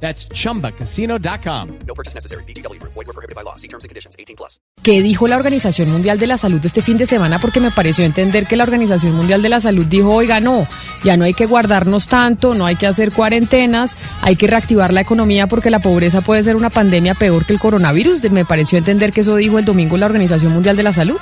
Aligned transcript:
That's 0.00 0.28
chumbacasino.com. 0.28 1.68
No 1.86 1.94
purchase 1.94 2.14
necessary. 2.14 2.44
BGW. 2.44 2.80
Void 2.82 3.06
were 3.06 3.12
prohibited 3.12 3.34
by 3.34 3.42
law. 3.42 3.56
See 3.56 3.68
terms 3.68 3.84
and 3.84 3.88
conditions. 3.88 4.14
18 4.18 4.36
plus. 4.36 4.60
¿Qué 4.82 5.02
dijo 5.02 5.26
la 5.26 5.36
Organización 5.36 5.90
Mundial 5.90 6.18
de 6.18 6.26
la 6.26 6.38
Salud 6.38 6.64
este 6.64 6.82
fin 6.82 6.96
de 6.96 7.06
semana? 7.06 7.40
Porque 7.40 7.60
me 7.60 7.70
pareció 7.70 8.04
entender 8.04 8.46
que 8.46 8.56
la 8.56 8.64
Organización 8.64 9.14
Mundial 9.14 9.42
de 9.42 9.48
la 9.48 9.60
Salud 9.60 9.86
dijo, 9.86 10.14
oiga, 10.14 10.38
no, 10.38 10.68
ya 11.02 11.16
no 11.16 11.24
hay 11.24 11.34
que 11.34 11.46
guardarnos 11.46 12.06
tanto, 12.06 12.54
no 12.54 12.66
hay 12.66 12.76
que 12.76 12.86
hacer 12.86 13.10
cuarentenas, 13.10 13.96
hay 14.22 14.36
que 14.36 14.46
reactivar 14.46 14.92
la 14.92 15.00
economía 15.00 15.48
porque 15.48 15.70
la 15.70 15.80
pobreza 15.80 16.20
puede 16.20 16.44
ser 16.44 16.56
una 16.56 16.70
pandemia 16.70 17.14
peor 17.14 17.46
que 17.46 17.54
el 17.54 17.58
coronavirus. 17.58 18.30
Me 18.30 18.44
pareció 18.44 18.78
entender 18.78 19.12
que 19.12 19.22
eso 19.22 19.34
dijo 19.36 19.58
el 19.58 19.64
domingo 19.64 19.96
la 19.96 20.06
Organización 20.06 20.52
Mundial 20.52 20.76
de 20.76 20.82
la 20.82 20.92
Salud. 20.92 21.18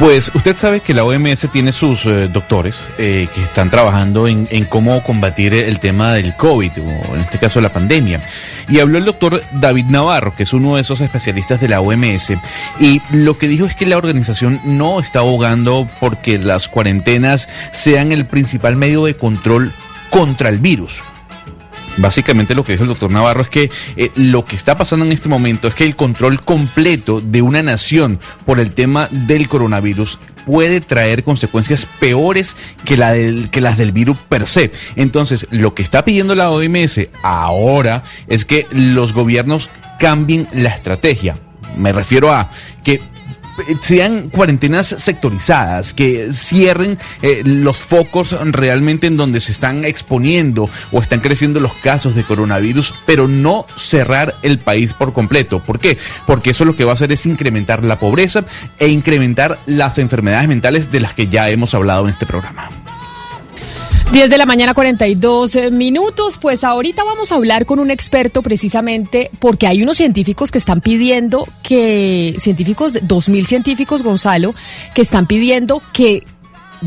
Pues 0.00 0.32
usted 0.34 0.56
sabe 0.56 0.80
que 0.80 0.94
la 0.94 1.04
OMS 1.04 1.46
tiene 1.52 1.72
sus 1.72 2.06
eh, 2.06 2.30
doctores 2.32 2.80
eh, 2.96 3.28
que 3.34 3.42
están 3.42 3.68
trabajando 3.68 4.26
en, 4.26 4.48
en 4.50 4.64
cómo 4.64 5.02
combatir 5.02 5.52
el 5.52 5.78
tema 5.78 6.14
del 6.14 6.34
COVID, 6.36 6.72
o 6.78 7.14
en 7.16 7.20
este 7.20 7.38
caso 7.38 7.60
la 7.60 7.68
pandemia. 7.68 8.22
Y 8.70 8.80
habló 8.80 8.96
el 8.96 9.04
doctor 9.04 9.44
David 9.52 9.84
Navarro, 9.90 10.34
que 10.34 10.44
es 10.44 10.54
uno 10.54 10.76
de 10.76 10.80
esos 10.80 11.02
especialistas 11.02 11.60
de 11.60 11.68
la 11.68 11.82
OMS, 11.82 12.32
y 12.80 13.02
lo 13.10 13.36
que 13.36 13.46
dijo 13.46 13.66
es 13.66 13.74
que 13.74 13.84
la 13.84 13.98
organización 13.98 14.58
no 14.64 15.00
está 15.00 15.18
abogando 15.18 15.86
porque 16.00 16.38
las 16.38 16.68
cuarentenas 16.68 17.50
sean 17.70 18.10
el 18.12 18.24
principal 18.24 18.76
medio 18.76 19.04
de 19.04 19.16
control 19.16 19.70
contra 20.08 20.48
el 20.48 20.60
virus. 20.60 21.02
Básicamente 21.96 22.54
lo 22.54 22.64
que 22.64 22.72
dijo 22.72 22.84
el 22.84 22.88
doctor 22.88 23.10
Navarro 23.10 23.42
es 23.42 23.48
que 23.48 23.70
eh, 23.96 24.10
lo 24.14 24.44
que 24.44 24.56
está 24.56 24.76
pasando 24.76 25.04
en 25.04 25.12
este 25.12 25.28
momento 25.28 25.68
es 25.68 25.74
que 25.74 25.84
el 25.84 25.96
control 25.96 26.40
completo 26.42 27.20
de 27.20 27.42
una 27.42 27.62
nación 27.62 28.20
por 28.46 28.60
el 28.60 28.72
tema 28.72 29.08
del 29.10 29.48
coronavirus 29.48 30.18
puede 30.46 30.80
traer 30.80 31.22
consecuencias 31.24 31.86
peores 31.86 32.56
que, 32.84 32.96
la 32.96 33.12
del, 33.12 33.50
que 33.50 33.60
las 33.60 33.78
del 33.78 33.92
virus 33.92 34.16
per 34.28 34.46
se. 34.46 34.72
Entonces, 34.96 35.46
lo 35.50 35.74
que 35.74 35.82
está 35.82 36.04
pidiendo 36.04 36.34
la 36.34 36.50
OMS 36.50 37.00
ahora 37.22 38.02
es 38.26 38.44
que 38.44 38.66
los 38.70 39.12
gobiernos 39.12 39.70
cambien 39.98 40.48
la 40.52 40.70
estrategia. 40.70 41.36
Me 41.76 41.92
refiero 41.92 42.32
a 42.32 42.50
que 42.82 43.00
sean 43.80 44.28
cuarentenas 44.28 44.88
sectorizadas, 44.98 45.94
que 45.94 46.32
cierren 46.32 46.98
eh, 47.22 47.42
los 47.44 47.78
focos 47.78 48.36
realmente 48.52 49.06
en 49.06 49.16
donde 49.16 49.40
se 49.40 49.52
están 49.52 49.84
exponiendo 49.84 50.68
o 50.92 51.00
están 51.00 51.20
creciendo 51.20 51.60
los 51.60 51.74
casos 51.74 52.14
de 52.14 52.24
coronavirus, 52.24 52.94
pero 53.06 53.28
no 53.28 53.66
cerrar 53.76 54.34
el 54.42 54.58
país 54.58 54.94
por 54.94 55.12
completo. 55.12 55.60
¿Por 55.60 55.78
qué? 55.78 55.98
Porque 56.26 56.50
eso 56.50 56.64
lo 56.64 56.76
que 56.76 56.84
va 56.84 56.92
a 56.92 56.94
hacer 56.94 57.12
es 57.12 57.26
incrementar 57.26 57.84
la 57.84 57.98
pobreza 57.98 58.44
e 58.78 58.88
incrementar 58.88 59.58
las 59.66 59.98
enfermedades 59.98 60.48
mentales 60.48 60.90
de 60.90 61.00
las 61.00 61.14
que 61.14 61.28
ya 61.28 61.48
hemos 61.50 61.74
hablado 61.74 62.04
en 62.04 62.10
este 62.10 62.26
programa. 62.26 62.68
10 64.12 64.28
de 64.28 64.38
la 64.38 64.46
mañana 64.46 64.74
42 64.74 65.70
minutos, 65.70 66.38
pues 66.38 66.64
ahorita 66.64 67.04
vamos 67.04 67.30
a 67.30 67.36
hablar 67.36 67.64
con 67.64 67.78
un 67.78 67.92
experto 67.92 68.42
precisamente 68.42 69.30
porque 69.38 69.68
hay 69.68 69.84
unos 69.84 69.98
científicos 69.98 70.50
que 70.50 70.58
están 70.58 70.80
pidiendo 70.80 71.46
que, 71.62 72.34
científicos, 72.40 72.92
2.000 72.92 73.46
científicos, 73.46 74.02
Gonzalo, 74.02 74.56
que 74.94 75.02
están 75.02 75.26
pidiendo 75.26 75.80
que 75.92 76.24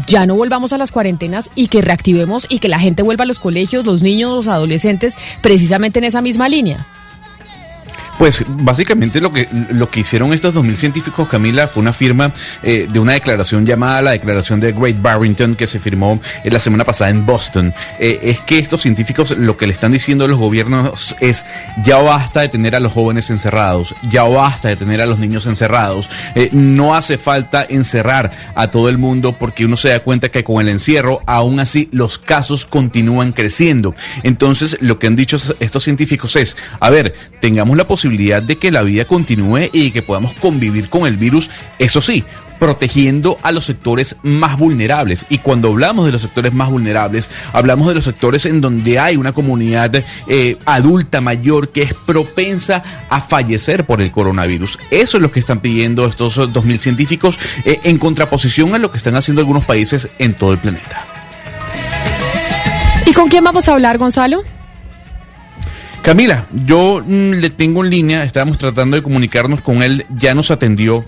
ya 0.05 0.25
no 0.25 0.35
volvamos 0.35 0.73
a 0.73 0.77
las 0.77 0.91
cuarentenas 0.91 1.49
y 1.55 1.67
que 1.67 1.81
reactivemos 1.81 2.45
y 2.49 2.59
que 2.59 2.67
la 2.67 2.79
gente 2.79 3.03
vuelva 3.03 3.23
a 3.23 3.27
los 3.27 3.39
colegios, 3.39 3.85
los 3.85 4.01
niños, 4.01 4.35
los 4.35 4.47
adolescentes, 4.49 5.15
precisamente 5.41 5.99
en 5.99 6.05
esa 6.05 6.21
misma 6.21 6.49
línea. 6.49 6.85
Pues 8.17 8.43
básicamente 8.47 9.19
lo 9.19 9.31
que, 9.31 9.47
lo 9.71 9.89
que 9.89 10.01
hicieron 10.01 10.33
estos 10.33 10.55
2.000 10.55 10.75
científicos, 10.75 11.27
Camila, 11.27 11.67
fue 11.67 11.81
una 11.81 11.93
firma 11.93 12.31
eh, 12.61 12.87
de 12.89 12.99
una 12.99 13.13
declaración 13.13 13.65
llamada 13.65 14.01
la 14.01 14.11
Declaración 14.11 14.59
de 14.59 14.71
Great 14.71 15.01
Barrington 15.01 15.55
que 15.55 15.67
se 15.67 15.79
firmó 15.79 16.19
eh, 16.43 16.51
la 16.51 16.59
semana 16.59 16.85
pasada 16.85 17.09
en 17.09 17.25
Boston. 17.25 17.73
Eh, 17.99 18.19
es 18.23 18.39
que 18.41 18.59
estos 18.59 18.81
científicos 18.81 19.31
lo 19.31 19.57
que 19.57 19.67
le 19.67 19.73
están 19.73 19.91
diciendo 19.91 20.25
a 20.25 20.27
los 20.27 20.37
gobiernos 20.37 21.15
es 21.19 21.45
ya 21.83 21.97
basta 21.97 22.41
de 22.41 22.49
tener 22.49 22.75
a 22.75 22.79
los 22.79 22.93
jóvenes 22.93 23.29
encerrados, 23.29 23.95
ya 24.09 24.23
basta 24.23 24.69
de 24.69 24.75
tener 24.75 25.01
a 25.01 25.05
los 25.05 25.19
niños 25.19 25.45
encerrados, 25.45 26.09
eh, 26.35 26.49
no 26.51 26.95
hace 26.95 27.17
falta 27.17 27.65
encerrar 27.67 28.31
a 28.55 28.67
todo 28.67 28.89
el 28.89 28.97
mundo 28.97 29.33
porque 29.37 29.65
uno 29.65 29.75
se 29.75 29.89
da 29.89 29.99
cuenta 29.99 30.29
que 30.29 30.43
con 30.43 30.61
el 30.61 30.69
encierro 30.69 31.21
aún 31.25 31.59
así 31.59 31.89
los 31.91 32.19
casos 32.19 32.65
continúan 32.65 33.31
creciendo. 33.31 33.95
Entonces 34.21 34.77
lo 34.81 34.99
que 34.99 35.07
han 35.07 35.15
dicho 35.15 35.37
estos 35.59 35.83
científicos 35.83 36.35
es, 36.35 36.55
a 36.79 36.89
ver, 36.89 37.13
tengamos 37.41 37.75
la 37.75 37.87
posibilidad 37.87 38.02
de 38.09 38.57
que 38.57 38.71
la 38.71 38.81
vida 38.81 39.05
continúe 39.05 39.69
y 39.71 39.91
que 39.91 40.01
podamos 40.01 40.33
convivir 40.33 40.89
con 40.89 41.07
el 41.07 41.15
virus, 41.15 41.49
eso 41.79 42.01
sí, 42.01 42.23
protegiendo 42.59 43.37
a 43.43 43.51
los 43.51 43.65
sectores 43.65 44.17
más 44.23 44.57
vulnerables. 44.57 45.25
Y 45.29 45.37
cuando 45.37 45.69
hablamos 45.69 46.05
de 46.05 46.11
los 46.11 46.21
sectores 46.21 46.53
más 46.53 46.69
vulnerables, 46.69 47.31
hablamos 47.53 47.87
de 47.87 47.95
los 47.95 48.03
sectores 48.03 48.45
en 48.45 48.61
donde 48.61 48.99
hay 48.99 49.15
una 49.15 49.31
comunidad 49.31 50.03
eh, 50.27 50.57
adulta 50.65 51.21
mayor 51.21 51.69
que 51.69 51.83
es 51.83 51.93
propensa 51.93 52.83
a 53.09 53.21
fallecer 53.21 53.85
por 53.85 54.01
el 54.01 54.11
coronavirus. 54.11 54.79
Eso 54.91 55.17
es 55.17 55.21
lo 55.21 55.31
que 55.31 55.39
están 55.39 55.59
pidiendo 55.59 56.05
estos 56.05 56.37
2.000 56.37 56.77
científicos 56.77 57.39
eh, 57.65 57.79
en 57.83 57.97
contraposición 57.97 58.75
a 58.75 58.77
lo 58.77 58.91
que 58.91 58.97
están 58.97 59.15
haciendo 59.15 59.41
algunos 59.41 59.65
países 59.65 60.09
en 60.19 60.33
todo 60.33 60.51
el 60.51 60.59
planeta. 60.59 61.05
¿Y 63.05 63.13
con 63.13 63.29
quién 63.29 63.43
vamos 63.43 63.67
a 63.67 63.73
hablar, 63.73 63.97
Gonzalo? 63.97 64.43
Camila, 66.03 66.47
yo 66.65 67.01
mm, 67.01 67.35
le 67.35 67.49
tengo 67.49 67.81
en 67.81 67.89
línea, 67.89 68.23
estábamos 68.25 68.57
tratando 68.57 68.97
de 68.97 69.01
comunicarnos 69.01 69.61
con 69.61 69.81
él, 69.81 70.05
ya 70.13 70.35
nos 70.35 70.51
atendió 70.51 71.05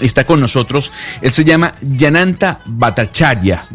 está 0.00 0.24
con 0.24 0.40
nosotros. 0.40 0.92
Él 1.22 1.32
se 1.32 1.44
llama 1.44 1.74
Yananta 1.80 2.60
Bhattacharya. 2.66 3.66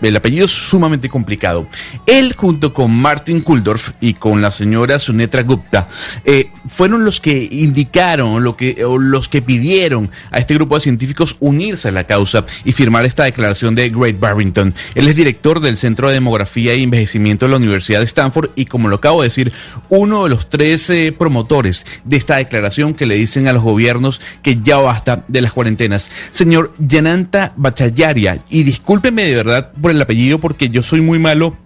El 0.00 0.16
apellido 0.16 0.44
es 0.44 0.50
sumamente 0.50 1.08
complicado. 1.08 1.66
Él, 2.06 2.34
junto 2.34 2.72
con 2.72 2.90
Martin 2.90 3.40
Kuldorf 3.40 3.90
y 4.00 4.14
con 4.14 4.40
la 4.40 4.50
señora 4.50 4.98
Sunetra 4.98 5.42
Gupta, 5.42 5.88
eh, 6.24 6.50
fueron 6.66 7.04
los 7.04 7.20
que 7.20 7.48
indicaron, 7.50 8.42
lo 8.42 8.56
que, 8.56 8.84
o 8.84 8.98
los 8.98 9.28
que 9.28 9.42
pidieron 9.42 10.10
a 10.30 10.38
este 10.38 10.54
grupo 10.54 10.74
de 10.76 10.80
científicos 10.80 11.36
unirse 11.40 11.88
a 11.88 11.92
la 11.92 12.04
causa 12.04 12.44
y 12.64 12.72
firmar 12.72 13.04
esta 13.04 13.24
declaración 13.24 13.74
de 13.74 13.90
Great 13.90 14.18
Barrington. 14.18 14.74
Él 14.94 15.08
es 15.08 15.16
director 15.16 15.60
del 15.60 15.76
Centro 15.76 16.08
de 16.08 16.14
Demografía 16.14 16.74
y 16.74 16.82
Envejecimiento 16.82 17.46
de 17.46 17.50
la 17.50 17.56
Universidad 17.56 18.00
de 18.00 18.04
Stanford 18.04 18.50
y, 18.56 18.66
como 18.66 18.88
lo 18.88 18.96
acabo 18.96 19.22
de 19.22 19.26
decir, 19.26 19.52
uno 19.88 20.24
de 20.24 20.30
los 20.30 20.48
tres 20.48 20.88
eh, 20.90 21.14
promotores 21.16 21.86
de 22.04 22.16
esta 22.16 22.36
declaración 22.36 22.94
que 22.94 23.06
le 23.06 23.14
dicen 23.14 23.48
a 23.48 23.52
los 23.52 23.62
gobiernos 23.62 24.20
que 24.42 24.60
ya 24.62 24.76
basta 24.78 25.24
de 25.28 25.40
las 25.40 25.51
cuarentenas. 25.52 26.10
Señor 26.30 26.72
Yananta 26.78 27.52
Bachayaria, 27.56 28.40
y 28.48 28.64
discúlpeme 28.64 29.24
de 29.24 29.34
verdad 29.36 29.72
por 29.80 29.90
el 29.90 30.00
apellido 30.00 30.38
porque 30.38 30.68
yo 30.68 30.82
soy 30.82 31.00
muy 31.00 31.18
malo 31.18 31.56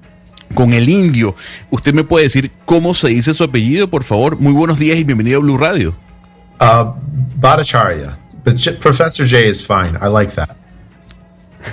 con 0.55 0.73
el 0.73 0.89
indio. 0.89 1.35
¿Usted 1.71 1.95
me 1.95 2.05
puede 2.05 2.25
decir 2.25 2.51
cómo 2.65 2.95
se 2.95 3.09
dice 3.09 3.35
su 3.35 3.45
apellido, 3.45 3.89
por 3.89 4.05
favor? 4.05 4.39
Muy 4.39 4.53
buenos 4.53 4.79
días 4.79 4.99
y 4.99 5.05
bienvenido 5.05 5.39
a 5.39 5.43
Blue 5.43 5.59
Radio. 5.59 5.95
Uh, 6.61 6.93
Professor 8.81 9.27
J 9.27 9.49
is 9.49 9.61
fine. 9.67 9.99
I 10.01 10.09
like 10.09 10.35
that. 10.35 10.57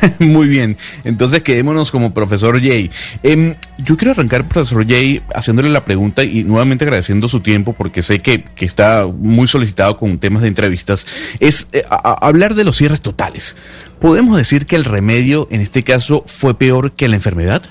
Muy 0.19 0.47
bien, 0.47 0.77
entonces 1.03 1.43
quedémonos 1.43 1.91
como 1.91 2.13
profesor 2.13 2.59
Jay. 2.61 2.89
Em, 3.21 3.55
yo 3.77 3.97
quiero 3.97 4.11
arrancar, 4.11 4.47
profesor 4.47 4.85
Jay, 4.87 5.21
haciéndole 5.33 5.69
la 5.69 5.85
pregunta 5.85 6.23
y 6.23 6.43
nuevamente 6.43 6.85
agradeciendo 6.85 7.27
su 7.27 7.39
tiempo 7.41 7.73
porque 7.73 8.01
sé 8.01 8.19
que, 8.19 8.43
que 8.43 8.65
está 8.65 9.05
muy 9.05 9.47
solicitado 9.47 9.97
con 9.97 10.17
temas 10.17 10.41
de 10.41 10.47
entrevistas. 10.49 11.05
Es 11.39 11.67
eh, 11.71 11.83
hablar 11.89 12.55
de 12.55 12.63
los 12.63 12.77
cierres 12.77 13.01
totales. 13.01 13.55
¿Podemos 13.99 14.37
decir 14.37 14.65
que 14.65 14.75
el 14.75 14.85
remedio 14.85 15.47
en 15.51 15.61
este 15.61 15.83
caso 15.83 16.23
fue 16.25 16.57
peor 16.57 16.91
que 16.91 17.07
la 17.07 17.15
enfermedad? 17.15 17.63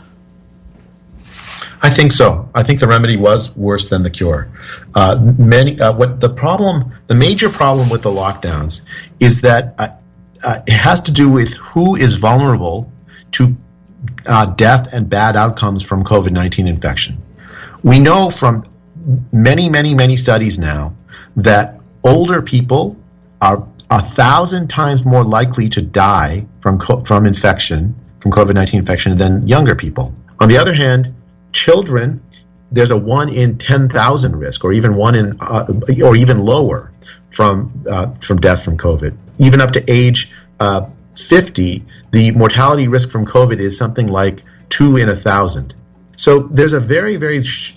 I 1.85 1.90
think 1.90 2.12
so. 2.12 2.49
I 2.55 2.62
think 2.62 2.78
the 2.78 2.87
remedy 2.87 3.17
was 3.17 3.56
worse 3.56 3.88
than 3.88 4.05
the 4.05 4.11
cure. 4.11 4.46
Uh, 4.94 5.19
many, 5.37 5.78
uh, 5.81 5.93
what 5.93 6.20
the 6.20 6.28
problem, 6.28 6.93
the 7.08 7.14
major 7.14 7.49
problem 7.49 7.90
with 7.90 8.02
the 8.02 8.11
lockdowns 8.11 8.82
is 9.19 9.40
that 9.40 9.75
uh, 9.78 9.88
uh, 10.42 10.62
it 10.66 10.72
has 10.72 11.00
to 11.02 11.12
do 11.12 11.30
with 11.30 11.54
who 11.54 11.96
is 11.96 12.14
vulnerable 12.14 12.90
to 13.32 13.56
uh, 14.26 14.46
death 14.46 14.92
and 14.92 15.08
bad 15.08 15.36
outcomes 15.36 15.82
from 15.82 16.04
COVID 16.04 16.32
19 16.32 16.66
infection. 16.66 17.22
We 17.82 17.98
know 17.98 18.30
from 18.30 18.66
many, 19.32 19.68
many, 19.68 19.94
many 19.94 20.16
studies 20.16 20.58
now 20.58 20.94
that 21.36 21.80
older 22.04 22.42
people 22.42 22.96
are 23.40 23.66
a 23.90 24.00
thousand 24.00 24.68
times 24.68 25.04
more 25.04 25.24
likely 25.24 25.68
to 25.70 25.82
die 25.82 26.46
from, 26.60 26.78
from 27.04 27.26
infection, 27.26 27.94
from 28.20 28.30
COVID 28.32 28.54
19 28.54 28.80
infection, 28.80 29.16
than 29.16 29.46
younger 29.46 29.74
people. 29.74 30.14
On 30.40 30.48
the 30.48 30.58
other 30.58 30.72
hand, 30.72 31.14
children, 31.52 32.22
there's 32.70 32.90
a 32.90 32.96
one 32.96 33.28
in 33.28 33.58
10,000 33.58 34.36
risk, 34.36 34.64
or 34.64 34.72
even 34.72 34.96
one 34.96 35.14
in, 35.14 35.36
uh, 35.40 35.66
or 36.02 36.16
even 36.16 36.44
lower 36.44 36.91
from 37.31 37.84
uh, 37.88 38.14
from 38.14 38.40
death 38.40 38.64
from 38.64 38.76
COVID. 38.76 39.16
Even 39.38 39.60
up 39.60 39.72
to 39.72 39.90
age 39.90 40.32
uh, 40.60 40.88
50, 41.16 41.84
the 42.10 42.31
mortality 42.32 42.88
risk 42.88 43.10
from 43.10 43.26
COVID 43.26 43.58
is 43.58 43.76
something 43.76 44.06
like 44.06 44.43
two 44.69 44.96
in 44.96 45.08
a 45.08 45.16
thousand. 45.16 45.75
So 46.16 46.40
there's 46.40 46.72
a 46.72 46.81
very 46.81 47.16
very 47.16 47.43
sh- 47.43 47.75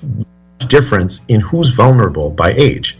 difference 0.59 1.25
in 1.27 1.41
who's 1.41 1.69
vulnerable 1.73 2.29
by 2.29 2.53
age. 2.53 2.97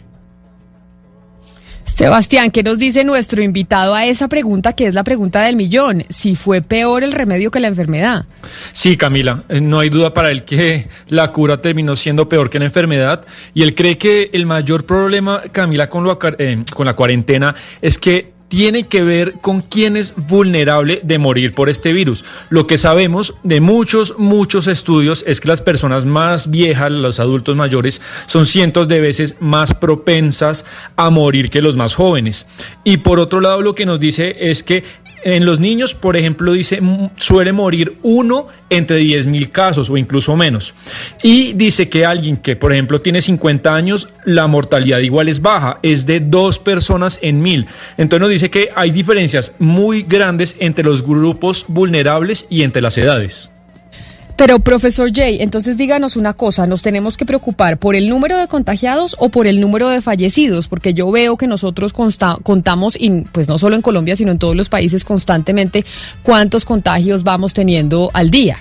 Sebastián, 1.96 2.50
¿qué 2.50 2.62
nos 2.62 2.78
dice 2.78 3.04
nuestro 3.04 3.42
invitado 3.42 3.94
a 3.94 4.04
esa 4.04 4.28
pregunta 4.28 4.74
que 4.74 4.86
es 4.86 4.94
la 4.94 5.02
pregunta 5.02 5.40
del 5.40 5.56
millón? 5.56 6.04
Si 6.10 6.36
fue 6.36 6.60
peor 6.60 7.02
el 7.02 7.12
remedio 7.12 7.50
que 7.50 7.58
la 7.58 7.68
enfermedad. 7.68 8.26
Sí, 8.74 8.98
Camila, 8.98 9.44
eh, 9.48 9.62
no 9.62 9.78
hay 9.78 9.88
duda 9.88 10.12
para 10.12 10.30
él 10.30 10.44
que 10.44 10.88
la 11.08 11.32
cura 11.32 11.62
terminó 11.62 11.96
siendo 11.96 12.28
peor 12.28 12.50
que 12.50 12.58
la 12.58 12.66
enfermedad 12.66 13.24
y 13.54 13.62
él 13.62 13.74
cree 13.74 13.96
que 13.96 14.28
el 14.34 14.44
mayor 14.44 14.84
problema, 14.84 15.40
Camila, 15.52 15.88
con, 15.88 16.06
eh, 16.38 16.64
con 16.74 16.84
la 16.84 16.92
cuarentena 16.92 17.54
es 17.80 17.96
que 17.96 18.35
tiene 18.48 18.86
que 18.86 19.02
ver 19.02 19.34
con 19.40 19.60
quién 19.60 19.96
es 19.96 20.14
vulnerable 20.16 21.00
de 21.02 21.18
morir 21.18 21.54
por 21.54 21.68
este 21.68 21.92
virus. 21.92 22.24
Lo 22.48 22.66
que 22.66 22.78
sabemos 22.78 23.34
de 23.42 23.60
muchos, 23.60 24.18
muchos 24.18 24.66
estudios 24.66 25.24
es 25.26 25.40
que 25.40 25.48
las 25.48 25.62
personas 25.62 26.06
más 26.06 26.50
viejas, 26.50 26.90
los 26.92 27.20
adultos 27.20 27.56
mayores, 27.56 28.00
son 28.26 28.46
cientos 28.46 28.88
de 28.88 29.00
veces 29.00 29.36
más 29.40 29.74
propensas 29.74 30.64
a 30.96 31.10
morir 31.10 31.50
que 31.50 31.62
los 31.62 31.76
más 31.76 31.94
jóvenes. 31.94 32.46
Y 32.84 32.98
por 32.98 33.18
otro 33.18 33.40
lado, 33.40 33.62
lo 33.62 33.74
que 33.74 33.86
nos 33.86 34.00
dice 34.00 34.36
es 34.50 34.62
que 34.62 34.84
en 35.22 35.44
los 35.44 35.60
niños, 35.60 35.94
por 35.94 36.16
ejemplo, 36.16 36.52
dice, 36.52 36.80
suele 37.16 37.52
morir 37.52 37.96
uno 38.02 38.48
entre 38.70 38.96
10 38.98 39.26
mil 39.26 39.50
casos 39.50 39.90
o 39.90 39.96
incluso 39.96 40.36
menos. 40.36 40.74
Y 41.22 41.52
dice 41.54 41.88
que 41.88 42.06
alguien 42.06 42.36
que, 42.36 42.56
por 42.56 42.72
ejemplo, 42.72 43.00
tiene 43.00 43.20
50 43.20 43.74
años, 43.74 44.08
la 44.24 44.46
mortalidad 44.46 45.00
igual 45.00 45.28
es 45.28 45.42
baja, 45.42 45.78
es 45.82 46.06
de 46.06 46.20
dos 46.20 46.58
personas 46.58 47.18
en 47.22 47.40
mil. 47.40 47.66
Entonces 47.96 48.20
nos 48.20 48.30
dice 48.30 48.50
que 48.50 48.70
hay 48.74 48.90
diferencias 48.90 49.54
muy 49.58 50.02
grandes 50.02 50.56
entre 50.58 50.84
los 50.84 51.02
grupos 51.02 51.64
vulnerables 51.68 52.46
y 52.48 52.62
entre 52.62 52.82
las 52.82 52.98
edades. 52.98 53.50
Pero, 54.36 54.58
profesor 54.58 55.10
Jay, 55.14 55.38
entonces 55.40 55.78
díganos 55.78 56.14
una 56.14 56.34
cosa, 56.34 56.66
¿nos 56.66 56.82
tenemos 56.82 57.16
que 57.16 57.24
preocupar 57.24 57.78
por 57.78 57.96
el 57.96 58.06
número 58.06 58.36
de 58.36 58.48
contagiados 58.48 59.16
o 59.18 59.30
por 59.30 59.46
el 59.46 59.60
número 59.60 59.88
de 59.88 60.02
fallecidos? 60.02 60.68
Porque 60.68 60.92
yo 60.92 61.10
veo 61.10 61.38
que 61.38 61.46
nosotros 61.46 61.94
contamos, 61.94 62.96
y 63.00 63.22
pues 63.32 63.48
no 63.48 63.58
solo 63.58 63.76
en 63.76 63.82
Colombia, 63.82 64.14
sino 64.14 64.32
en 64.32 64.38
todos 64.38 64.54
los 64.54 64.68
países 64.68 65.06
constantemente, 65.06 65.86
cuántos 66.22 66.66
contagios 66.66 67.22
vamos 67.22 67.54
teniendo 67.54 68.10
al 68.12 68.30
día. 68.30 68.58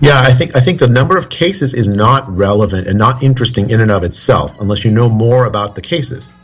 Yeah, 0.00 0.20
I 0.20 0.32
think 0.32 0.56
I 0.56 0.60
think 0.60 0.78
the 0.78 0.88
number 0.88 1.16
of 1.16 1.28
cases 1.28 1.74
is 1.74 1.88
not 1.88 2.24
relevant 2.28 2.88
and 2.88 2.98
not 2.98 3.22
interesting 3.22 3.70
in 3.70 3.80
and 3.80 3.90
of 3.90 4.02
itself 4.02 4.60
unless 4.60 4.84
you 4.84 4.90
know 4.90 5.08
more 5.08 5.46
about 5.46 5.74
the 5.74 5.80
cases. 5.80 6.34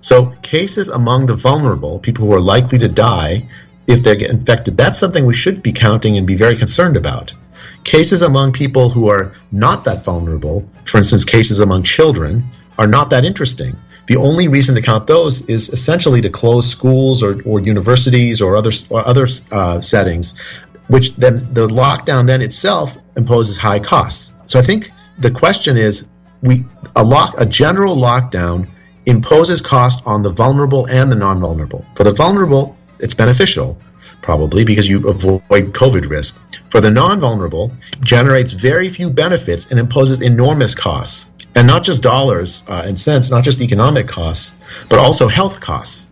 So, 0.00 0.34
cases 0.42 0.88
among 0.88 1.26
the 1.26 1.34
vulnerable, 1.34 1.98
people 1.98 2.26
who 2.26 2.34
are 2.34 2.40
likely 2.40 2.78
to 2.78 2.88
die 2.88 3.48
if 3.88 4.04
they 4.04 4.14
get 4.14 4.30
infected, 4.30 4.76
that's 4.76 4.98
something 4.98 5.26
we 5.26 5.34
should 5.34 5.62
be 5.62 5.72
counting 5.72 6.16
and 6.16 6.26
be 6.26 6.36
very 6.36 6.54
concerned 6.54 6.96
about. 6.96 7.34
Cases 7.88 8.20
among 8.20 8.52
people 8.52 8.90
who 8.90 9.08
are 9.08 9.32
not 9.50 9.86
that 9.86 10.04
vulnerable, 10.04 10.68
for 10.84 10.98
instance, 10.98 11.24
cases 11.24 11.58
among 11.58 11.84
children, 11.84 12.44
are 12.76 12.86
not 12.86 13.08
that 13.08 13.24
interesting. 13.24 13.78
The 14.06 14.16
only 14.16 14.46
reason 14.48 14.74
to 14.74 14.82
count 14.82 15.06
those 15.06 15.40
is 15.48 15.70
essentially 15.70 16.20
to 16.20 16.28
close 16.28 16.68
schools 16.68 17.22
or, 17.22 17.40
or 17.44 17.60
universities 17.60 18.42
or 18.42 18.56
other, 18.56 18.72
or 18.90 19.08
other 19.08 19.26
uh, 19.50 19.80
settings, 19.80 20.38
which 20.88 21.16
then 21.16 21.36
the 21.54 21.66
lockdown 21.66 22.26
then 22.26 22.42
itself 22.42 22.98
imposes 23.16 23.56
high 23.56 23.80
costs. 23.80 24.34
So 24.44 24.58
I 24.58 24.62
think 24.62 24.90
the 25.18 25.30
question 25.30 25.78
is 25.78 26.06
we 26.42 26.66
a 26.94 27.02
lock 27.02 27.40
a 27.40 27.46
general 27.46 27.96
lockdown 27.96 28.68
imposes 29.06 29.62
cost 29.62 30.02
on 30.04 30.22
the 30.22 30.30
vulnerable 30.30 30.86
and 30.86 31.10
the 31.10 31.16
non-vulnerable. 31.16 31.86
For 31.96 32.04
the 32.04 32.12
vulnerable, 32.12 32.76
it's 32.98 33.14
beneficial 33.14 33.78
probably 34.22 34.64
because 34.64 34.88
you 34.88 35.08
avoid 35.08 35.72
COVID 35.72 36.08
risk. 36.08 36.40
For 36.70 36.80
the 36.80 36.90
non 36.90 37.20
vulnerable, 37.20 37.72
generates 38.00 38.52
very 38.52 38.88
few 38.88 39.10
benefits 39.10 39.70
and 39.70 39.78
imposes 39.78 40.20
enormous 40.20 40.74
costs. 40.74 41.30
And 41.54 41.66
not 41.66 41.82
just 41.82 42.02
dollars 42.02 42.62
uh, 42.68 42.82
and 42.84 42.98
cents, 42.98 43.30
not 43.30 43.42
just 43.42 43.60
economic 43.60 44.06
costs, 44.06 44.56
but 44.88 44.98
also 44.98 45.28
health 45.28 45.60
costs. 45.60 46.08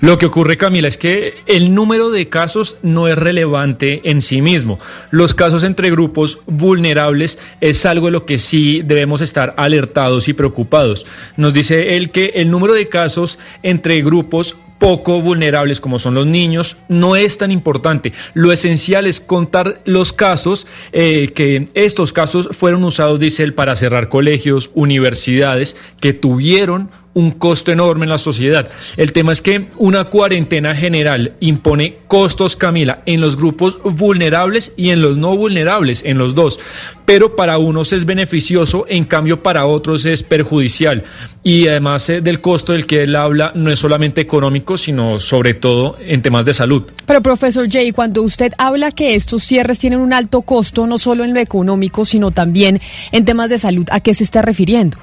Lo 0.00 0.18
que 0.18 0.26
ocurre, 0.26 0.56
Camila, 0.56 0.88
es 0.88 0.98
que 0.98 1.34
el 1.46 1.74
número 1.74 2.10
de 2.10 2.28
casos 2.28 2.76
no 2.82 3.08
es 3.08 3.16
relevante 3.16 4.02
en 4.04 4.22
sí 4.22 4.42
mismo. 4.42 4.78
Los 5.10 5.34
casos 5.34 5.64
entre 5.64 5.90
grupos 5.90 6.40
vulnerables 6.46 7.38
es 7.60 7.84
algo 7.86 8.06
de 8.06 8.12
lo 8.12 8.26
que 8.26 8.38
sí 8.38 8.82
debemos 8.84 9.20
estar 9.20 9.54
alertados 9.56 10.28
y 10.28 10.32
preocupados. 10.32 11.06
Nos 11.36 11.52
dice 11.52 11.96
él 11.96 12.10
que 12.10 12.32
el 12.36 12.50
número 12.50 12.74
de 12.74 12.88
casos 12.88 13.38
entre 13.62 14.02
grupos 14.02 14.56
poco 14.78 15.20
vulnerables 15.20 15.80
como 15.80 15.98
son 15.98 16.14
los 16.14 16.26
niños 16.26 16.76
no 16.88 17.16
es 17.16 17.38
tan 17.38 17.50
importante. 17.50 18.12
Lo 18.34 18.52
esencial 18.52 19.06
es 19.06 19.20
contar 19.20 19.80
los 19.84 20.12
casos, 20.12 20.66
eh, 20.92 21.32
que 21.34 21.68
estos 21.74 22.12
casos 22.12 22.50
fueron 22.52 22.84
usados, 22.84 23.20
dice 23.20 23.42
él, 23.42 23.54
para 23.54 23.76
cerrar 23.76 24.08
colegios, 24.08 24.70
universidades 24.74 25.76
que 26.00 26.12
tuvieron 26.12 26.90
un 27.14 27.30
costo 27.30 27.72
enorme 27.72 28.04
en 28.04 28.10
la 28.10 28.18
sociedad. 28.18 28.68
El 28.96 29.12
tema 29.12 29.32
es 29.32 29.40
que 29.40 29.66
una 29.76 30.04
cuarentena 30.04 30.74
general 30.74 31.32
impone 31.40 31.96
costos, 32.08 32.56
Camila, 32.56 33.02
en 33.06 33.20
los 33.20 33.36
grupos 33.36 33.78
vulnerables 33.82 34.72
y 34.76 34.90
en 34.90 35.00
los 35.00 35.16
no 35.16 35.36
vulnerables, 35.36 36.04
en 36.04 36.18
los 36.18 36.34
dos. 36.34 36.60
Pero 37.06 37.36
para 37.36 37.58
unos 37.58 37.92
es 37.92 38.04
beneficioso, 38.04 38.86
en 38.88 39.04
cambio 39.04 39.42
para 39.42 39.66
otros 39.66 40.04
es 40.06 40.22
perjudicial. 40.22 41.04
Y 41.42 41.68
además 41.68 42.08
eh, 42.08 42.20
del 42.20 42.40
costo 42.40 42.72
del 42.72 42.86
que 42.86 43.02
él 43.02 43.14
habla 43.14 43.52
no 43.54 43.70
es 43.70 43.78
solamente 43.78 44.20
económico, 44.20 44.76
sino 44.76 45.20
sobre 45.20 45.54
todo 45.54 45.96
en 46.00 46.22
temas 46.22 46.46
de 46.46 46.54
salud. 46.54 46.84
Pero 47.06 47.20
profesor 47.20 47.68
Jay, 47.70 47.92
cuando 47.92 48.22
usted 48.22 48.52
habla 48.58 48.90
que 48.90 49.14
estos 49.14 49.44
cierres 49.44 49.78
tienen 49.78 50.00
un 50.00 50.12
alto 50.12 50.42
costo, 50.42 50.86
no 50.86 50.98
solo 50.98 51.24
en 51.24 51.34
lo 51.34 51.40
económico, 51.40 52.04
sino 52.04 52.30
también 52.30 52.80
en 53.12 53.24
temas 53.24 53.50
de 53.50 53.58
salud, 53.58 53.86
¿a 53.90 54.00
qué 54.00 54.14
se 54.14 54.24
está 54.24 54.42
refiriendo? 54.42 54.98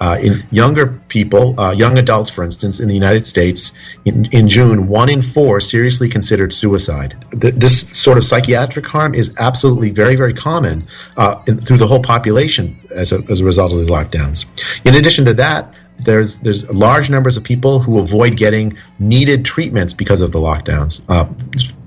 Uh, 0.00 0.18
in 0.20 0.46
younger 0.50 0.98
people, 1.08 1.60
uh, 1.60 1.72
young 1.72 1.98
adults, 1.98 2.30
for 2.30 2.42
instance, 2.42 2.80
in 2.80 2.88
the 2.88 2.94
United 2.94 3.26
States, 3.26 3.74
in, 4.06 4.24
in 4.32 4.48
June, 4.48 4.88
one 4.88 5.10
in 5.10 5.20
four 5.20 5.60
seriously 5.60 6.08
considered 6.08 6.54
suicide. 6.54 7.22
Th- 7.38 7.54
this 7.54 7.80
sort 7.98 8.16
of 8.16 8.24
psychiatric 8.24 8.86
harm 8.86 9.14
is 9.14 9.34
absolutely 9.36 9.90
very, 9.90 10.16
very 10.16 10.32
common 10.32 10.86
uh, 11.18 11.42
in, 11.46 11.58
through 11.58 11.76
the 11.76 11.86
whole 11.86 12.02
population 12.02 12.78
as 12.90 13.12
a, 13.12 13.22
as 13.28 13.40
a 13.40 13.44
result 13.44 13.74
of 13.74 13.84
the 13.84 13.92
lockdowns. 13.92 14.46
In 14.86 14.94
addition 14.94 15.26
to 15.26 15.34
that, 15.34 15.74
there's 15.98 16.38
there's 16.38 16.68
large 16.70 17.10
numbers 17.10 17.36
of 17.36 17.44
people 17.44 17.78
who 17.78 17.98
avoid 17.98 18.36
getting 18.36 18.78
needed 18.98 19.44
treatments 19.44 19.92
because 19.92 20.22
of 20.22 20.32
the 20.32 20.38
lockdowns. 20.38 21.04
Uh, 21.08 21.26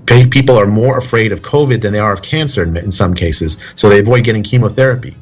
people 0.06 0.56
are 0.56 0.66
more 0.66 0.96
afraid 0.98 1.32
of 1.32 1.42
COVID 1.42 1.80
than 1.80 1.92
they 1.92 1.98
are 1.98 2.12
of 2.12 2.22
cancer 2.22 2.62
in, 2.62 2.76
in 2.76 2.92
some 2.92 3.14
cases, 3.14 3.58
so 3.74 3.88
they 3.88 3.98
avoid 3.98 4.22
getting 4.22 4.44
chemotherapy. 4.44 5.16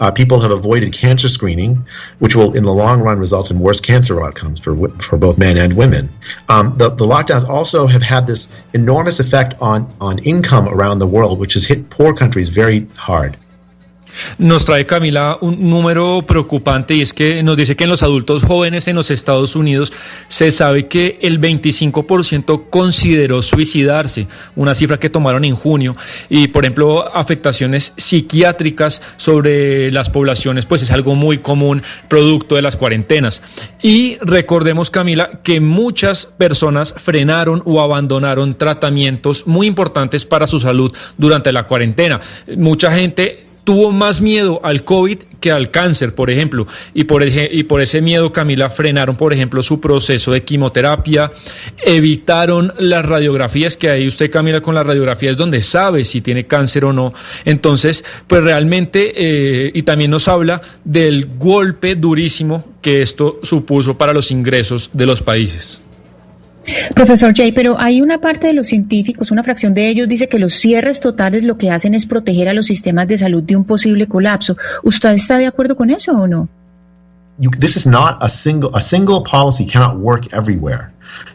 Uh, 0.00 0.10
people 0.10 0.40
have 0.40 0.50
avoided 0.50 0.92
cancer 0.92 1.28
screening, 1.28 1.86
which 2.18 2.36
will, 2.36 2.54
in 2.54 2.64
the 2.64 2.72
long 2.72 3.00
run, 3.00 3.18
result 3.18 3.50
in 3.50 3.58
worse 3.58 3.80
cancer 3.80 4.22
outcomes 4.22 4.60
for 4.60 4.88
for 4.98 5.16
both 5.16 5.38
men 5.38 5.56
and 5.56 5.76
women. 5.76 6.08
Um, 6.48 6.78
the, 6.78 6.90
the 6.90 7.04
lockdowns 7.04 7.48
also 7.48 7.86
have 7.86 8.02
had 8.02 8.26
this 8.26 8.48
enormous 8.72 9.20
effect 9.20 9.60
on 9.60 9.92
on 10.00 10.18
income 10.20 10.68
around 10.68 10.98
the 10.98 11.06
world, 11.06 11.38
which 11.38 11.54
has 11.54 11.64
hit 11.64 11.90
poor 11.90 12.14
countries 12.14 12.48
very 12.48 12.86
hard. 12.94 13.36
Nos 14.38 14.64
trae 14.64 14.86
Camila 14.86 15.38
un 15.40 15.68
número 15.68 16.22
preocupante 16.26 16.94
y 16.94 17.02
es 17.02 17.12
que 17.12 17.42
nos 17.42 17.56
dice 17.56 17.76
que 17.76 17.84
en 17.84 17.90
los 17.90 18.02
adultos 18.02 18.44
jóvenes 18.44 18.88
en 18.88 18.96
los 18.96 19.10
Estados 19.10 19.56
Unidos 19.56 19.92
se 20.28 20.52
sabe 20.52 20.86
que 20.86 21.18
el 21.22 21.40
25% 21.40 22.64
consideró 22.70 23.42
suicidarse, 23.42 24.26
una 24.56 24.74
cifra 24.74 24.98
que 24.98 25.10
tomaron 25.10 25.44
en 25.44 25.54
junio 25.54 25.96
y 26.28 26.48
por 26.48 26.64
ejemplo 26.64 27.14
afectaciones 27.14 27.92
psiquiátricas 27.96 29.02
sobre 29.16 29.90
las 29.92 30.10
poblaciones 30.10 30.66
pues 30.66 30.82
es 30.82 30.90
algo 30.90 31.14
muy 31.14 31.38
común 31.38 31.82
producto 32.08 32.54
de 32.54 32.62
las 32.62 32.76
cuarentenas. 32.76 33.42
Y 33.82 34.18
recordemos 34.20 34.90
Camila 34.90 35.40
que 35.42 35.60
muchas 35.60 36.26
personas 36.26 36.94
frenaron 36.96 37.62
o 37.64 37.80
abandonaron 37.80 38.54
tratamientos 38.54 39.46
muy 39.46 39.66
importantes 39.66 40.24
para 40.24 40.46
su 40.46 40.60
salud 40.60 40.92
durante 41.16 41.52
la 41.52 41.64
cuarentena. 41.64 42.20
Mucha 42.56 42.92
gente 42.92 43.47
tuvo 43.68 43.92
más 43.92 44.22
miedo 44.22 44.62
al 44.64 44.82
COVID 44.82 45.18
que 45.40 45.52
al 45.52 45.70
cáncer, 45.70 46.14
por 46.14 46.30
ejemplo, 46.30 46.66
y 46.94 47.04
por, 47.04 47.22
ese, 47.22 47.50
y 47.52 47.64
por 47.64 47.82
ese 47.82 48.00
miedo, 48.00 48.32
Camila, 48.32 48.70
frenaron, 48.70 49.14
por 49.14 49.34
ejemplo, 49.34 49.62
su 49.62 49.78
proceso 49.78 50.32
de 50.32 50.42
quimioterapia, 50.42 51.30
evitaron 51.84 52.72
las 52.78 53.04
radiografías, 53.04 53.76
que 53.76 53.90
ahí 53.90 54.06
usted, 54.06 54.30
Camila, 54.30 54.62
con 54.62 54.74
la 54.74 54.84
radiografía 54.84 55.30
es 55.30 55.36
donde 55.36 55.60
sabe 55.60 56.06
si 56.06 56.22
tiene 56.22 56.46
cáncer 56.46 56.86
o 56.86 56.94
no. 56.94 57.12
Entonces, 57.44 58.06
pues 58.26 58.42
realmente, 58.42 59.12
eh, 59.14 59.70
y 59.74 59.82
también 59.82 60.12
nos 60.12 60.28
habla 60.28 60.62
del 60.84 61.26
golpe 61.36 61.94
durísimo 61.94 62.64
que 62.80 63.02
esto 63.02 63.38
supuso 63.42 63.98
para 63.98 64.14
los 64.14 64.30
ingresos 64.30 64.88
de 64.94 65.04
los 65.04 65.20
países. 65.20 65.82
Profesor 66.94 67.32
Jay, 67.34 67.52
pero 67.52 67.76
hay 67.78 68.00
una 68.00 68.20
parte 68.20 68.46
de 68.46 68.52
los 68.52 68.68
científicos, 68.68 69.30
una 69.30 69.42
fracción 69.42 69.74
de 69.74 69.88
ellos 69.88 70.08
dice 70.08 70.28
que 70.28 70.38
los 70.38 70.54
cierres 70.54 71.00
totales 71.00 71.42
lo 71.42 71.56
que 71.58 71.70
hacen 71.70 71.94
es 71.94 72.06
proteger 72.06 72.48
a 72.48 72.54
los 72.54 72.66
sistemas 72.66 73.08
de 73.08 73.18
salud 73.18 73.42
de 73.42 73.56
un 73.56 73.64
posible 73.64 74.06
colapso. 74.06 74.56
¿Usted 74.82 75.10
está 75.10 75.38
de 75.38 75.46
acuerdo 75.46 75.76
con 75.76 75.90
eso 75.90 76.12
o 76.12 76.26
no? 76.26 76.48
this 77.60 77.76
is 77.76 77.86
not 77.86 78.18
a 78.20 78.28
single 78.28 78.74
a 78.74 78.80
single 78.80 79.22
policy 79.22 79.64
cannot 79.64 79.98
work 79.98 80.32
everywhere. 80.32 80.92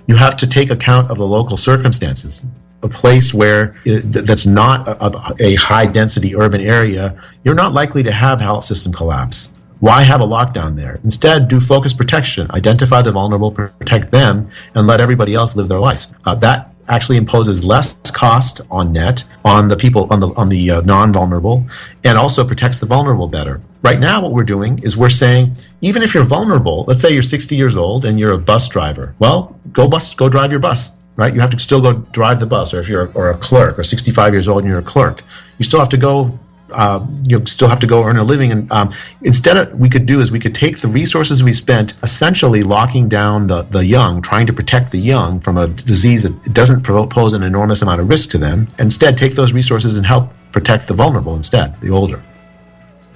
You 0.07 0.15
have 0.17 0.35
to 0.37 0.47
take 0.47 0.69
account 0.69 1.09
of 1.09 1.17
the 1.17 1.25
local 1.25 1.57
circumstances. 1.57 2.43
A 2.81 2.89
place 2.89 3.33
where 3.33 3.75
that's 3.85 4.45
not 4.45 4.87
a, 4.87 5.33
a 5.39 5.55
high 5.55 5.85
density 5.85 6.35
urban 6.35 6.59
area, 6.59 7.15
you're 7.45 7.55
not 7.55 7.73
likely 7.73 8.03
to 8.03 8.11
have 8.11 8.41
health 8.41 8.65
system 8.65 8.91
collapse. 8.91 9.53
Why 9.79 10.03
have 10.03 10.21
a 10.21 10.25
lockdown 10.25 10.75
there? 10.75 10.99
Instead, 11.03 11.47
do 11.47 11.59
focus 11.59 11.93
protection. 11.93 12.49
Identify 12.51 13.01
the 13.01 13.11
vulnerable, 13.11 13.51
protect 13.51 14.11
them, 14.11 14.49
and 14.75 14.87
let 14.87 15.01
everybody 15.01 15.33
else 15.35 15.55
live 15.55 15.67
their 15.67 15.79
lives. 15.79 16.09
Uh, 16.25 16.35
that 16.35 16.73
actually 16.87 17.17
imposes 17.17 17.63
less 17.63 17.95
cost 18.11 18.61
on 18.69 18.91
net 18.91 19.23
on 19.45 19.67
the 19.67 19.75
people 19.75 20.07
on 20.11 20.19
the 20.19 20.27
on 20.33 20.49
the 20.49 20.69
uh, 20.69 20.81
non-vulnerable 20.81 21.65
and 22.03 22.17
also 22.17 22.45
protects 22.45 22.79
the 22.79 22.85
vulnerable 22.85 23.27
better 23.27 23.61
right 23.81 23.99
now 23.99 24.21
what 24.21 24.31
we're 24.31 24.43
doing 24.43 24.79
is 24.79 24.97
we're 24.97 25.09
saying 25.09 25.55
even 25.81 26.03
if 26.03 26.13
you're 26.13 26.23
vulnerable 26.25 26.83
let's 26.87 27.01
say 27.01 27.13
you're 27.13 27.23
60 27.23 27.55
years 27.55 27.77
old 27.77 28.05
and 28.05 28.19
you're 28.19 28.33
a 28.33 28.37
bus 28.37 28.67
driver 28.67 29.15
well 29.19 29.57
go 29.71 29.87
bus 29.87 30.13
go 30.13 30.27
drive 30.27 30.51
your 30.51 30.59
bus 30.59 30.99
right 31.15 31.33
you 31.33 31.39
have 31.39 31.51
to 31.51 31.59
still 31.59 31.81
go 31.81 31.93
drive 31.93 32.39
the 32.39 32.45
bus 32.45 32.73
or 32.73 32.79
if 32.79 32.89
you're 32.89 33.11
or 33.13 33.29
a 33.29 33.37
clerk 33.37 33.79
or 33.79 33.83
65 33.83 34.33
years 34.33 34.47
old 34.47 34.63
and 34.63 34.69
you're 34.69 34.79
a 34.79 34.83
clerk 34.83 35.23
you 35.57 35.65
still 35.65 35.79
have 35.79 35.89
to 35.89 35.97
go 35.97 36.37
uh, 36.73 37.05
you 37.21 37.45
still 37.45 37.67
have 37.67 37.79
to 37.79 37.87
go 37.87 38.03
earn 38.03 38.17
a 38.17 38.23
living. 38.23 38.51
And 38.51 38.71
um, 38.71 38.89
instead, 39.21 39.57
of 39.57 39.79
we 39.79 39.89
could 39.89 40.05
do 40.05 40.19
is 40.19 40.31
we 40.31 40.39
could 40.39 40.55
take 40.55 40.79
the 40.79 40.87
resources 40.87 41.43
we 41.43 41.53
spent 41.53 41.93
essentially 42.03 42.63
locking 42.63 43.09
down 43.09 43.47
the, 43.47 43.63
the 43.63 43.85
young, 43.85 44.21
trying 44.21 44.47
to 44.47 44.53
protect 44.53 44.91
the 44.91 44.99
young 44.99 45.39
from 45.39 45.57
a 45.57 45.67
disease 45.67 46.23
that 46.23 46.53
doesn't 46.53 46.83
pose 46.83 47.33
an 47.33 47.43
enormous 47.43 47.81
amount 47.81 48.01
of 48.01 48.09
risk 48.09 48.31
to 48.31 48.37
them. 48.37 48.67
Instead, 48.79 49.17
take 49.17 49.35
those 49.35 49.53
resources 49.53 49.97
and 49.97 50.05
help 50.05 50.31
protect 50.51 50.87
the 50.87 50.93
vulnerable 50.93 51.35
instead, 51.35 51.79
the 51.81 51.89
older. 51.89 52.21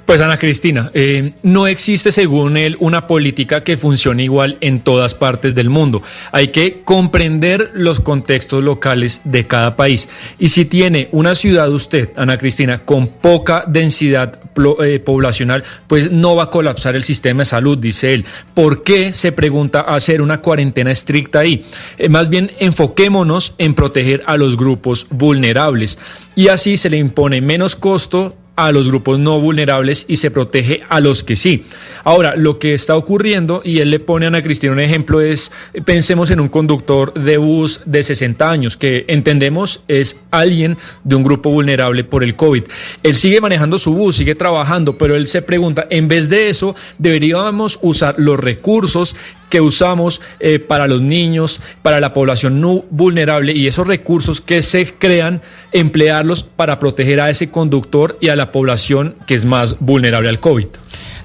Pues 0.07 0.21
Ana 0.21 0.37
Cristina, 0.37 0.89
eh, 0.93 1.33
no 1.43 1.67
existe 1.67 2.13
según 2.13 2.55
él 2.55 2.77
una 2.79 3.07
política 3.07 3.65
que 3.65 3.75
funcione 3.75 4.23
igual 4.23 4.57
en 4.61 4.79
todas 4.79 5.13
partes 5.13 5.53
del 5.53 5.69
mundo. 5.69 6.01
Hay 6.31 6.47
que 6.47 6.79
comprender 6.85 7.71
los 7.73 7.99
contextos 7.99 8.63
locales 8.63 9.19
de 9.25 9.47
cada 9.47 9.75
país. 9.75 10.07
Y 10.39 10.47
si 10.47 10.63
tiene 10.63 11.09
una 11.11 11.35
ciudad 11.35 11.69
usted, 11.69 12.13
Ana 12.15 12.37
Cristina, 12.37 12.85
con 12.85 13.07
poca 13.07 13.65
densidad 13.67 14.39
eh, 14.81 14.99
poblacional, 14.99 15.65
pues 15.87 16.09
no 16.09 16.37
va 16.37 16.43
a 16.43 16.51
colapsar 16.51 16.95
el 16.95 17.03
sistema 17.03 17.41
de 17.41 17.47
salud, 17.47 17.77
dice 17.77 18.13
él. 18.13 18.23
¿Por 18.53 18.83
qué 18.83 19.11
se 19.11 19.33
pregunta 19.33 19.81
hacer 19.81 20.21
una 20.21 20.37
cuarentena 20.37 20.89
estricta 20.89 21.39
ahí? 21.39 21.65
Eh, 21.97 22.07
más 22.07 22.29
bien 22.29 22.49
enfoquémonos 22.59 23.55
en 23.57 23.73
proteger 23.73 24.23
a 24.25 24.37
los 24.37 24.55
grupos 24.55 25.07
vulnerables 25.09 25.99
y 26.33 26.47
así 26.47 26.77
se 26.77 26.89
le 26.89 26.95
impone 26.95 27.41
menos 27.41 27.75
costo 27.75 28.37
a 28.57 28.71
los 28.71 28.89
grupos 28.89 29.19
no 29.19 29.39
vulnerables 29.39 30.05
y 30.09 30.17
se 30.17 30.31
protege 30.31 30.81
a 30.89 30.99
los 30.99 31.23
que 31.23 31.35
sí. 31.35 31.63
Ahora, 32.03 32.35
lo 32.35 32.57
que 32.59 32.73
está 32.73 32.97
ocurriendo, 32.97 33.61
y 33.63 33.79
él 33.79 33.91
le 33.91 33.99
pone 33.99 34.25
a 34.25 34.29
Ana 34.29 34.41
Cristina 34.41 34.73
un 34.73 34.79
ejemplo, 34.79 35.21
es, 35.21 35.51
pensemos 35.85 36.31
en 36.31 36.39
un 36.39 36.47
conductor 36.49 37.13
de 37.13 37.37
bus 37.37 37.81
de 37.85 38.01
60 38.01 38.49
años, 38.49 38.75
que 38.75 39.05
entendemos 39.07 39.83
es 39.87 40.17
alguien 40.31 40.75
de 41.03 41.15
un 41.15 41.23
grupo 41.23 41.51
vulnerable 41.51 42.03
por 42.03 42.23
el 42.23 42.35
COVID. 42.35 42.63
Él 43.03 43.15
sigue 43.15 43.39
manejando 43.41 43.77
su 43.77 43.93
bus, 43.93 44.15
sigue 44.15 44.35
trabajando, 44.35 44.97
pero 44.97 45.15
él 45.15 45.27
se 45.27 45.43
pregunta, 45.43 45.85
en 45.91 46.07
vez 46.07 46.27
de 46.29 46.49
eso, 46.49 46.75
deberíamos 46.97 47.77
usar 47.83 48.15
los 48.17 48.39
recursos 48.39 49.15
que 49.49 49.61
usamos 49.61 50.19
eh, 50.39 50.59
para 50.59 50.87
los 50.87 51.01
niños, 51.01 51.61
para 51.81 51.99
la 51.99 52.13
población 52.13 52.59
no 52.59 52.83
vulnerable 52.89 53.53
y 53.53 53.67
esos 53.67 53.87
recursos 53.87 54.41
que 54.41 54.61
se 54.61 54.93
crean, 54.93 55.41
emplearlos 55.79 56.43
para 56.43 56.79
proteger 56.79 57.21
a 57.21 57.29
ese 57.29 57.49
conductor 57.49 58.17
y 58.21 58.29
a 58.29 58.35
la 58.35 58.51
población 58.51 59.15
que 59.25 59.35
es 59.35 59.45
más 59.45 59.77
vulnerable 59.79 60.29
al 60.29 60.39
COVID. 60.39 60.67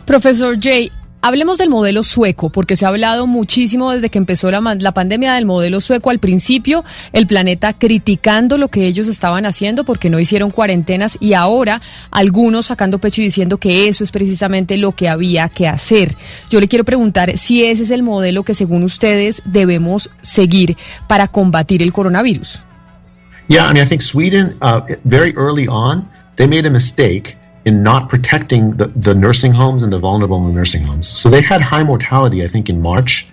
Profesor 0.05 0.59
Jay, 0.61 0.91
Hablemos 1.25 1.57
del 1.57 1.71
modelo 1.71 2.03
sueco, 2.03 2.51
porque 2.51 2.75
se 2.75 2.85
ha 2.85 2.89
hablado 2.89 3.29
muchísimo 3.29 3.93
desde 3.93 4.11
que 4.11 4.19
empezó 4.19 4.51
la, 4.51 4.61
la, 4.81 4.93
pandemia 4.93 5.35
del 5.35 5.47
modelo 5.47 5.81
sueco 5.81 6.11
al 6.11 6.19
principio, 6.19 6.85
el 7.13 7.29
planeta 7.29 7.75
criticando 7.75 8.59
lo 8.59 8.67
que 8.67 8.89
ellos 8.89 9.07
estaban 9.07 9.47
haciendo 9.47 9.85
porque 9.85 10.11
no 10.11 10.19
hicieron 10.19 10.51
cuarentenas 10.51 11.17
y 11.21 11.35
ahora 11.35 11.81
algunos 12.11 12.67
sacando 12.67 12.99
pecho 12.99 13.21
y 13.21 13.27
diciendo 13.27 13.59
que 13.59 13.87
eso 13.87 14.03
es 14.03 14.11
precisamente 14.11 14.77
lo 14.77 14.97
que 14.97 15.09
había 15.09 15.49
que 15.49 15.69
hacer. 15.69 16.17
Yo 16.51 16.59
le 16.59 16.67
quiero 16.67 16.85
preguntar 16.85 17.39
si 17.39 17.67
ese 17.67 17.85
es 17.85 17.93
el 17.93 18.03
modelo 18.03 18.43
que 18.43 18.55
según 18.55 18.83
ustedes 18.83 19.43
debemos 19.45 20.11
seguir 20.23 20.77
para 21.07 21.29
combatir 21.29 21.85
el 21.85 21.93
coronavirus. 21.93 22.63
Yeah, 23.49 23.67
I 23.67 23.73
mean, 23.73 23.83
I 23.83 23.87
think 23.87 24.03
Sweden, 24.03 24.59
uh, 24.63 24.87
very 25.05 25.37
early 25.37 25.69
on, 25.69 26.11
they 26.37 26.47
made 26.47 26.67
a 26.67 26.71
mistake 26.71 27.37
in 27.65 27.83
not 27.83 28.09
protecting 28.09 28.77
the, 28.77 28.87
the 28.87 29.15
nursing 29.15 29.53
homes 29.53 29.83
and 29.83 29.93
the 29.93 29.99
vulnerable 29.99 30.39
in 30.39 30.49
the 30.49 30.53
nursing 30.53 30.83
homes. 30.83 31.09
So 31.09 31.31
they 31.31 31.43
had 31.43 31.61
high 31.61 31.85
mortality, 31.85 32.45
I 32.45 32.49
think, 32.49 32.69
in 32.69 32.81
March. 32.81 33.27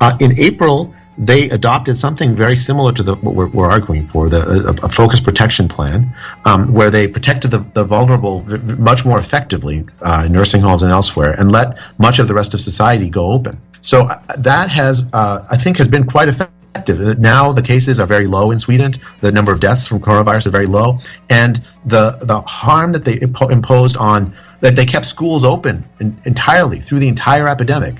Uh, 0.00 0.16
in 0.20 0.38
April, 0.38 0.94
they 1.18 1.48
adopted 1.48 1.98
something 1.98 2.36
very 2.36 2.56
similar 2.56 2.92
to 2.92 3.02
the, 3.02 3.14
what 3.16 3.34
we're, 3.34 3.48
we're 3.48 3.70
arguing 3.70 4.06
for, 4.06 4.28
the 4.28 4.68
a, 4.68 4.86
a 4.86 4.88
focus 4.88 5.20
protection 5.20 5.66
plan, 5.66 6.14
um, 6.44 6.72
where 6.72 6.90
they 6.90 7.08
protected 7.08 7.50
the, 7.50 7.64
the 7.72 7.84
vulnerable 7.84 8.44
much 8.78 9.04
more 9.04 9.18
effectively 9.18 9.86
uh, 10.02 10.24
in 10.26 10.32
nursing 10.32 10.60
homes 10.60 10.82
and 10.82 10.92
elsewhere, 10.92 11.32
and 11.32 11.50
let 11.50 11.78
much 11.98 12.18
of 12.18 12.28
the 12.28 12.34
rest 12.34 12.52
of 12.54 12.60
society 12.60 13.08
go 13.08 13.32
open. 13.32 13.60
So 13.80 14.02
uh, 14.02 14.20
that 14.38 14.68
has, 14.68 15.08
uh, 15.12 15.46
I 15.50 15.56
think, 15.56 15.78
has 15.78 15.88
been 15.88 16.04
quite 16.04 16.28
effective 16.28 16.55
effective. 16.76 17.18
Now 17.18 17.52
the 17.52 17.62
cases 17.62 18.00
are 18.00 18.06
very 18.06 18.26
low 18.26 18.50
in 18.50 18.58
Sweden. 18.58 18.94
The 19.20 19.32
number 19.32 19.52
of 19.52 19.60
deaths 19.60 19.86
from 19.86 20.00
coronavirus 20.00 20.46
are 20.46 20.50
very 20.50 20.66
low, 20.66 20.98
and 21.30 21.62
the 21.84 22.18
the 22.20 22.40
harm 22.42 22.92
that 22.92 23.04
they 23.04 23.16
impo- 23.16 23.50
imposed 23.50 23.96
on 23.96 24.34
that 24.60 24.76
they 24.76 24.86
kept 24.86 25.06
schools 25.06 25.44
open 25.44 25.84
in, 26.00 26.16
entirely 26.24 26.80
through 26.80 27.00
the 27.00 27.08
entire 27.08 27.48
epidemic. 27.48 27.96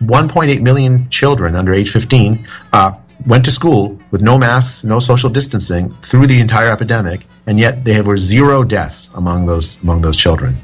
1.8 0.00 0.60
million 0.60 1.08
children 1.10 1.56
under 1.56 1.74
age 1.74 1.90
15 1.90 2.46
uh, 2.72 2.92
went 3.26 3.44
to 3.44 3.50
school 3.50 3.98
with 4.12 4.20
no 4.20 4.38
masks, 4.38 4.84
no 4.84 5.00
social 5.00 5.28
distancing 5.28 5.92
through 6.04 6.28
the 6.28 6.38
entire 6.38 6.70
epidemic, 6.70 7.26
and 7.48 7.58
yet 7.58 7.84
there 7.84 8.04
were 8.04 8.16
zero 8.16 8.62
deaths 8.62 9.10
among 9.14 9.46
those 9.46 9.78
among 9.82 10.02
those 10.02 10.16
children. 10.16 10.54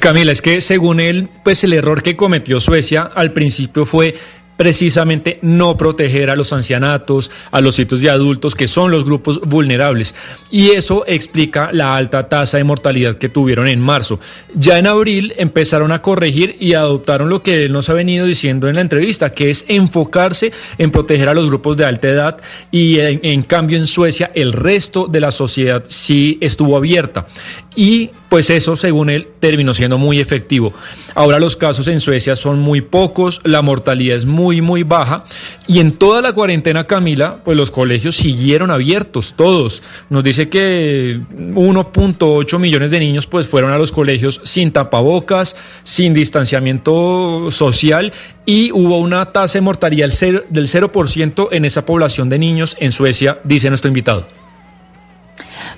Camila, 0.00 0.32
es 0.32 0.42
que 0.42 0.60
según 0.60 0.98
él, 0.98 1.28
pues 1.44 1.62
el 1.62 1.72
error 1.72 2.02
que 2.02 2.16
cometió 2.16 2.58
Suecia 2.58 3.02
al 3.14 3.32
principio 3.32 3.86
fue 3.86 4.16
precisamente 4.56 5.38
no 5.42 5.76
proteger 5.76 6.30
a 6.30 6.36
los 6.36 6.52
ancianatos, 6.52 7.30
a 7.50 7.60
los 7.60 7.74
sitios 7.74 8.00
de 8.00 8.10
adultos, 8.10 8.54
que 8.54 8.68
son 8.68 8.90
los 8.90 9.04
grupos 9.04 9.40
vulnerables. 9.40 10.14
Y 10.50 10.70
eso 10.70 11.04
explica 11.06 11.70
la 11.72 11.96
alta 11.96 12.28
tasa 12.28 12.58
de 12.58 12.64
mortalidad 12.64 13.16
que 13.16 13.28
tuvieron 13.28 13.68
en 13.68 13.80
marzo. 13.80 14.20
Ya 14.54 14.78
en 14.78 14.86
abril 14.86 15.34
empezaron 15.36 15.92
a 15.92 16.02
corregir 16.02 16.56
y 16.60 16.74
adoptaron 16.74 17.28
lo 17.28 17.42
que 17.42 17.64
él 17.64 17.72
nos 17.72 17.88
ha 17.88 17.94
venido 17.94 18.26
diciendo 18.26 18.68
en 18.68 18.76
la 18.76 18.80
entrevista, 18.82 19.30
que 19.30 19.50
es 19.50 19.64
enfocarse 19.68 20.52
en 20.78 20.90
proteger 20.90 21.28
a 21.28 21.34
los 21.34 21.46
grupos 21.46 21.76
de 21.76 21.84
alta 21.84 22.08
edad 22.08 22.40
y 22.70 22.98
en, 22.98 23.20
en 23.22 23.42
cambio 23.42 23.78
en 23.78 23.86
Suecia 23.86 24.30
el 24.34 24.52
resto 24.52 25.06
de 25.06 25.20
la 25.20 25.30
sociedad 25.30 25.84
sí 25.88 26.38
estuvo 26.40 26.76
abierta. 26.76 27.26
Y 27.74 28.10
pues 28.32 28.48
eso, 28.48 28.76
según 28.76 29.10
él, 29.10 29.28
terminó 29.40 29.74
siendo 29.74 29.98
muy 29.98 30.18
efectivo. 30.18 30.72
Ahora 31.14 31.38
los 31.38 31.54
casos 31.54 31.86
en 31.88 32.00
Suecia 32.00 32.34
son 32.34 32.60
muy 32.60 32.80
pocos, 32.80 33.42
la 33.44 33.60
mortalidad 33.60 34.16
es 34.16 34.24
muy, 34.24 34.62
muy 34.62 34.84
baja 34.84 35.24
y 35.66 35.80
en 35.80 35.92
toda 35.92 36.22
la 36.22 36.32
cuarentena, 36.32 36.86
Camila, 36.86 37.40
pues 37.44 37.58
los 37.58 37.70
colegios 37.70 38.16
siguieron 38.16 38.70
abiertos, 38.70 39.34
todos. 39.36 39.82
Nos 40.08 40.24
dice 40.24 40.48
que 40.48 41.20
1.8 41.30 42.58
millones 42.58 42.90
de 42.90 43.00
niños 43.00 43.26
pues 43.26 43.46
fueron 43.46 43.70
a 43.70 43.76
los 43.76 43.92
colegios 43.92 44.40
sin 44.44 44.72
tapabocas, 44.72 45.54
sin 45.82 46.14
distanciamiento 46.14 47.50
social 47.50 48.14
y 48.46 48.72
hubo 48.72 48.96
una 48.96 49.26
tasa 49.26 49.58
de 49.58 49.60
mortalidad 49.60 50.08
del 50.08 50.68
0% 50.68 51.48
en 51.50 51.66
esa 51.66 51.84
población 51.84 52.30
de 52.30 52.38
niños 52.38 52.78
en 52.80 52.92
Suecia, 52.92 53.40
dice 53.44 53.68
nuestro 53.68 53.88
invitado. 53.88 54.26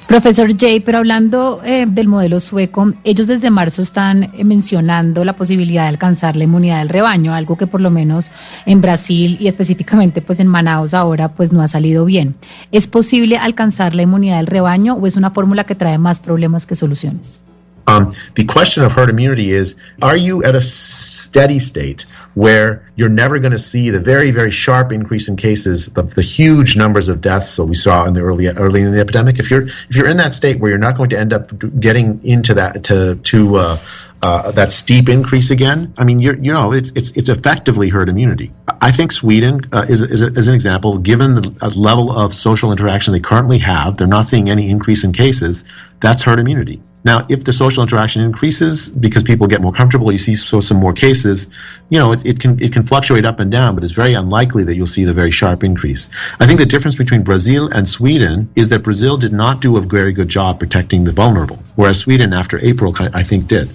Profesor 0.06 0.54
Jay, 0.56 0.80
pero 0.80 0.98
hablando 0.98 1.62
eh, 1.64 1.86
del 1.88 2.08
modelo 2.08 2.38
sueco, 2.38 2.92
ellos 3.04 3.26
desde 3.26 3.50
marzo 3.50 3.80
están 3.80 4.24
eh, 4.24 4.44
mencionando 4.44 5.24
la 5.24 5.32
posibilidad 5.32 5.84
de 5.84 5.88
alcanzar 5.88 6.36
la 6.36 6.44
inmunidad 6.44 6.78
del 6.78 6.90
rebaño, 6.90 7.32
algo 7.32 7.56
que 7.56 7.66
por 7.66 7.80
lo 7.80 7.90
menos 7.90 8.30
en 8.66 8.82
Brasil 8.82 9.38
y 9.40 9.48
específicamente 9.48 10.20
pues 10.20 10.40
en 10.40 10.46
Manaus 10.46 10.92
ahora 10.92 11.28
pues 11.28 11.52
no 11.52 11.62
ha 11.62 11.68
salido 11.68 12.04
bien. 12.04 12.34
¿Es 12.70 12.86
posible 12.86 13.38
alcanzar 13.38 13.94
la 13.94 14.02
inmunidad 14.02 14.36
del 14.36 14.46
rebaño 14.46 14.94
o 14.94 15.06
es 15.06 15.16
una 15.16 15.30
fórmula 15.30 15.64
que 15.64 15.74
trae 15.74 15.96
más 15.96 16.20
problemas 16.20 16.66
que 16.66 16.74
soluciones? 16.74 17.40
Um, 17.86 18.10
the 18.34 18.44
question 18.44 18.82
of 18.82 18.92
herd 18.92 19.10
immunity 19.10 19.52
is 19.52 19.76
are 20.00 20.16
you 20.16 20.42
at 20.42 20.54
a 20.54 20.62
steady 20.62 21.58
state 21.58 22.06
where 22.34 22.90
you're 22.96 23.08
never 23.08 23.38
going 23.38 23.52
to 23.52 23.58
see 23.58 23.90
the 23.90 24.00
very, 24.00 24.30
very 24.30 24.50
sharp 24.50 24.92
increase 24.92 25.28
in 25.28 25.36
cases, 25.36 25.86
the, 25.86 26.02
the 26.02 26.22
huge 26.22 26.76
numbers 26.76 27.08
of 27.08 27.20
deaths 27.20 27.56
that 27.56 27.64
we 27.64 27.74
saw 27.74 28.06
in 28.06 28.14
the 28.14 28.20
early 28.20 28.48
early 28.48 28.82
in 28.82 28.92
the 28.92 29.00
epidemic? 29.00 29.38
If 29.38 29.50
you're 29.50 29.66
if 29.66 29.96
you're 29.96 30.08
in 30.08 30.16
that 30.18 30.34
state 30.34 30.60
where 30.60 30.70
you're 30.70 30.78
not 30.78 30.96
going 30.96 31.10
to 31.10 31.18
end 31.18 31.32
up 31.32 31.52
getting 31.78 32.24
into 32.24 32.54
that 32.54 32.84
to 32.84 33.16
to 33.16 33.56
uh, 33.56 33.78
uh, 34.24 34.50
that 34.52 34.72
steep 34.72 35.10
increase 35.10 35.50
again, 35.50 35.92
I 35.98 36.04
mean, 36.04 36.18
you 36.18 36.34
know, 36.34 36.72
it's, 36.72 36.92
it's, 36.94 37.10
it's 37.10 37.28
effectively 37.28 37.90
herd 37.90 38.08
immunity. 38.08 38.52
I 38.80 38.90
think 38.90 39.12
Sweden 39.12 39.68
uh, 39.70 39.84
is, 39.86 40.00
is, 40.00 40.22
is, 40.22 40.48
an 40.48 40.54
example, 40.54 40.96
given 40.96 41.34
the 41.34 41.72
level 41.76 42.10
of 42.10 42.32
social 42.32 42.72
interaction 42.72 43.12
they 43.12 43.20
currently 43.20 43.58
have, 43.58 43.98
they're 43.98 44.06
not 44.06 44.26
seeing 44.26 44.48
any 44.48 44.70
increase 44.70 45.04
in 45.04 45.12
cases, 45.12 45.66
that's 46.00 46.22
herd 46.22 46.40
immunity. 46.40 46.80
Now, 47.04 47.26
if 47.28 47.44
the 47.44 47.52
social 47.52 47.82
interaction 47.82 48.22
increases 48.22 48.90
because 48.90 49.22
people 49.22 49.46
get 49.46 49.60
more 49.60 49.72
comfortable, 49.72 50.10
you 50.10 50.18
see 50.18 50.34
so 50.34 50.60
some 50.60 50.78
more 50.78 50.94
cases. 50.94 51.48
You 51.90 51.98
know, 51.98 52.12
it, 52.12 52.24
it 52.24 52.40
can 52.40 52.62
it 52.62 52.72
can 52.72 52.84
fluctuate 52.86 53.26
up 53.26 53.40
and 53.40 53.50
down, 53.50 53.74
but 53.74 53.84
it's 53.84 53.92
very 53.92 54.14
unlikely 54.14 54.64
that 54.64 54.74
you'll 54.74 54.86
see 54.86 55.04
the 55.04 55.12
very 55.12 55.30
sharp 55.30 55.62
increase. 55.62 56.08
I 56.40 56.46
think 56.46 56.58
the 56.58 56.66
difference 56.66 56.96
between 56.96 57.22
Brazil 57.22 57.68
and 57.68 57.86
Sweden 57.86 58.50
is 58.56 58.70
that 58.70 58.82
Brazil 58.82 59.18
did 59.18 59.32
not 59.32 59.60
do 59.60 59.76
a 59.76 59.80
very 59.80 60.12
good 60.12 60.28
job 60.28 60.58
protecting 60.58 61.04
the 61.04 61.12
vulnerable, 61.12 61.58
whereas 61.76 62.00
Sweden, 62.00 62.32
after 62.32 62.58
April, 62.58 62.94
I 62.98 63.22
think 63.22 63.48
did. 63.48 63.68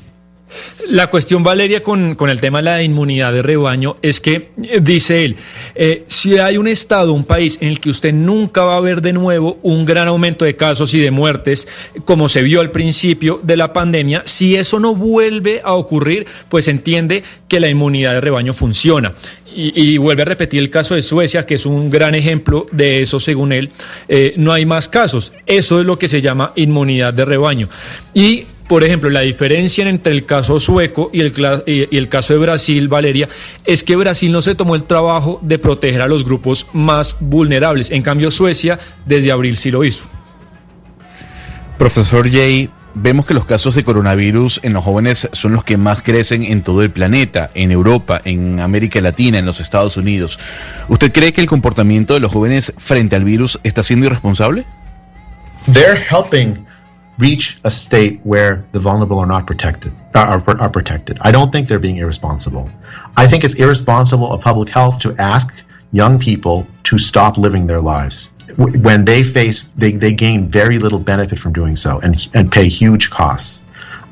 La 0.88 1.08
cuestión, 1.08 1.44
Valeria, 1.44 1.84
con, 1.84 2.16
con, 2.16 2.30
el 2.30 2.42
tema 2.42 2.60
de 2.60 2.64
la 2.64 2.84
inmunidad 2.84 3.32
de 3.32 3.44
rebaño 3.44 3.98
es 4.02 4.20
que, 4.20 4.50
eh, 4.64 4.80
dice 4.82 5.24
él, 5.24 5.36
eh, 5.76 6.04
si 6.08 6.38
hay 6.40 6.58
un 6.58 6.68
estado, 6.68 7.14
un 7.14 7.26
país 7.26 7.60
en 7.62 7.68
el 7.68 7.80
que 7.80 7.90
usted 7.90 8.14
nunca 8.14 8.64
va 8.64 8.76
a 8.78 8.80
ver 8.80 9.02
de 9.02 9.14
nuevo 9.14 9.60
un 9.62 9.86
gran 9.86 10.08
aumento 10.08 10.46
de 10.46 10.56
casos 10.56 10.94
y 10.94 11.00
de 11.00 11.12
muertes, 11.12 11.68
como 12.06 12.30
se 12.30 12.42
vio 12.42 12.62
al 12.62 12.72
principio 12.72 13.40
de 13.44 13.58
la 13.58 13.74
pandemia, 13.74 14.24
si 14.26 14.56
eso 14.56 14.80
no 14.80 14.96
vuelve 14.96 15.62
a 15.64 15.74
ocurrir, 15.74 16.26
pues 16.50 16.68
entiende 16.68 17.24
que 17.48 17.60
la 17.60 17.70
inmunidad 17.70 18.14
de 18.14 18.22
rebaño 18.22 18.54
funciona. 18.54 19.14
Y, 19.56 19.98
vuelve 19.98 20.22
a 20.22 20.26
repetir 20.26 20.60
el 20.62 20.70
caso 20.70 20.94
de 20.94 21.02
Suecia, 21.02 21.46
que 21.46 21.56
es 21.56 21.66
un 21.66 21.90
gran 21.90 22.14
ejemplo 22.14 22.68
de 22.72 23.02
eso, 23.02 23.20
según 23.20 23.52
él. 23.52 23.72
Eh, 24.08 24.34
no 24.38 24.54
hay 24.54 24.66
más 24.66 24.88
casos. 24.88 25.34
Eso 25.48 25.80
es 25.80 25.88
lo 25.88 25.98
que 25.98 26.08
se 26.08 26.22
llama 26.22 26.54
inmunidad 26.56 27.14
de 27.16 27.26
rebaño. 27.26 27.68
Y 28.14 28.46
por 28.70 28.84
ejemplo, 28.84 29.10
la 29.10 29.22
diferencia 29.22 29.90
entre 29.90 30.14
el 30.14 30.26
caso 30.26 30.60
sueco 30.60 31.10
y 31.12 31.22
el, 31.22 31.34
y 31.66 31.98
el, 31.98 32.08
caso 32.08 32.34
de 32.34 32.40
Brasil, 32.40 32.88
Valeria, 32.88 33.28
es 33.66 33.84
que 33.84 33.96
Brasil 33.96 34.32
no 34.32 34.44
se 34.44 34.54
tomó 34.54 34.76
el 34.76 34.84
trabajo 34.84 35.40
de 35.42 35.58
proteger 35.58 36.04
a 36.04 36.08
los 36.08 36.24
grupos 36.24 36.68
más 36.72 37.18
vulnerables. 37.20 37.90
En 37.90 38.04
cambio, 38.04 38.30
Suecia 38.30 38.80
desde 39.08 39.32
abril 39.32 39.58
sí 39.58 39.72
lo 39.72 39.84
hizo. 39.84 40.08
Profesor 41.80 42.30
Jay, 42.30 42.70
vemos 42.94 43.26
que 43.26 43.34
los 43.34 43.46
casos 43.46 43.74
de 43.74 43.84
coronavirus 43.84 44.60
en 44.62 44.74
los 44.74 44.84
jóvenes 44.84 45.28
son 45.34 45.54
los 45.54 45.64
que 45.64 45.78
más 45.78 46.04
crecen 46.04 46.44
en 46.44 46.62
todo 46.62 46.84
el 46.84 46.92
planeta, 46.92 47.50
en 47.56 47.72
Europa, 47.72 48.22
en 48.24 48.60
América 48.60 49.02
Latina, 49.02 49.40
en 49.40 49.48
los 49.48 49.60
Estados 49.62 49.98
Unidos. 49.98 50.38
¿Usted 50.90 51.12
cree 51.12 51.34
que 51.34 51.42
el 51.42 51.48
comportamiento 51.48 52.14
de 52.14 52.20
los 52.20 52.32
jóvenes 52.32 52.72
frente 52.78 53.16
al 53.16 53.24
virus 53.24 53.60
está 53.64 53.82
siendo 53.82 54.06
irresponsable? 54.06 54.64
They're 55.74 56.00
helping 56.00 56.69
reach 57.20 57.58
a 57.64 57.70
state 57.70 58.20
where 58.24 58.66
the 58.72 58.80
vulnerable 58.80 59.20
are 59.20 59.26
not 59.26 59.46
protected 59.46 59.94
are, 60.16 60.44
are 60.60 60.70
protected. 60.70 61.18
I 61.22 61.32
don't 61.32 61.52
think 61.52 61.68
they're 61.68 61.80
being 61.80 61.98
irresponsible. 61.98 62.70
I 63.16 63.28
think 63.28 63.44
it's 63.44 63.56
irresponsible 63.56 64.32
of 64.32 64.42
public 64.42 64.70
health 64.70 65.00
to 65.00 65.16
ask 65.20 65.54
young 65.92 66.20
people 66.20 66.66
to 66.84 66.98
stop 66.98 67.38
living 67.38 67.68
their 67.68 67.82
lives 67.82 68.34
when 68.56 69.06
they 69.06 69.24
face 69.24 69.64
they, 69.76 69.92
they 69.92 70.14
gain 70.14 70.50
very 70.50 70.80
little 70.80 71.00
benefit 71.00 71.40
from 71.40 71.54
doing 71.54 71.76
so 71.76 72.00
and 72.00 72.28
and 72.34 72.52
pay 72.52 72.68
huge 72.68 73.10
costs. 73.10 73.64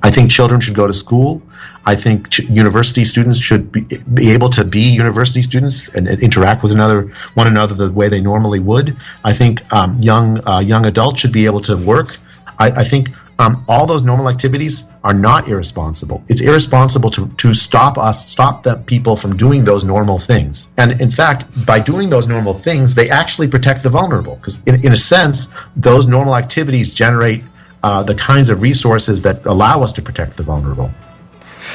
I 0.03 0.11
think 0.11 0.29
children 0.29 0.61
should 0.61 0.75
go 0.75 0.85
to 0.85 0.93
school. 0.93 1.41
I 1.85 1.95
think 1.95 2.29
ch- 2.29 2.41
university 2.41 3.03
students 3.03 3.39
should 3.39 3.71
be, 3.71 3.81
be, 3.81 4.31
able 4.31 4.49
to 4.51 4.63
be 4.63 4.81
university 4.81 5.41
students 5.41 5.87
and, 5.89 6.07
and, 6.07 6.21
interact 6.21 6.61
with 6.61 6.71
another 6.71 7.13
one 7.33 7.47
another 7.47 7.73
the 7.73 7.91
way 7.91 8.09
they 8.09 8.21
normally 8.21 8.59
would. 8.59 8.95
I 9.23 9.33
think 9.33 9.61
um, 9.73 9.97
young 9.97 10.45
uh, 10.47 10.59
young 10.59 10.85
adults 10.85 11.21
should 11.21 11.31
be 11.31 11.45
able 11.45 11.61
to 11.61 11.75
work 11.77 12.17
I, 12.59 12.71
I 12.71 12.83
think 12.83 13.09
um, 13.39 13.63
all 13.67 13.85
those 13.85 14.03
normal 14.03 14.29
activities 14.29 14.85
are 15.03 15.13
not 15.13 15.47
irresponsible. 15.47 16.23
It's 16.27 16.41
irresponsible 16.41 17.09
to, 17.11 17.27
to 17.27 17.53
stop 17.53 17.97
us, 17.97 18.27
stop 18.27 18.63
the 18.63 18.75
people 18.75 19.15
from 19.15 19.37
doing 19.37 19.63
those 19.63 19.83
normal 19.83 20.17
things. 20.17 20.71
And 20.77 20.99
in 20.99 21.11
fact, 21.11 21.45
by 21.65 21.79
doing 21.79 22.09
those 22.09 22.27
normal 22.27 22.53
things, 22.53 22.95
they 22.95 23.09
actually 23.09 23.47
protect 23.47 23.83
the 23.83 23.89
vulnerable. 23.89 24.35
Because 24.35 24.61
in, 24.65 24.83
in 24.83 24.91
a 24.93 24.97
sense, 24.97 25.49
those 25.75 26.07
normal 26.07 26.35
activities 26.35 26.91
generate 26.91 27.43
uh, 27.83 28.01
the 28.03 28.15
kinds 28.15 28.49
of 28.49 28.61
resources 28.61 29.21
that 29.21 29.45
allow 29.45 29.83
us 29.83 29.93
to 29.93 30.01
protect 30.01 30.35
the 30.35 30.43
vulnerable. 30.43 30.91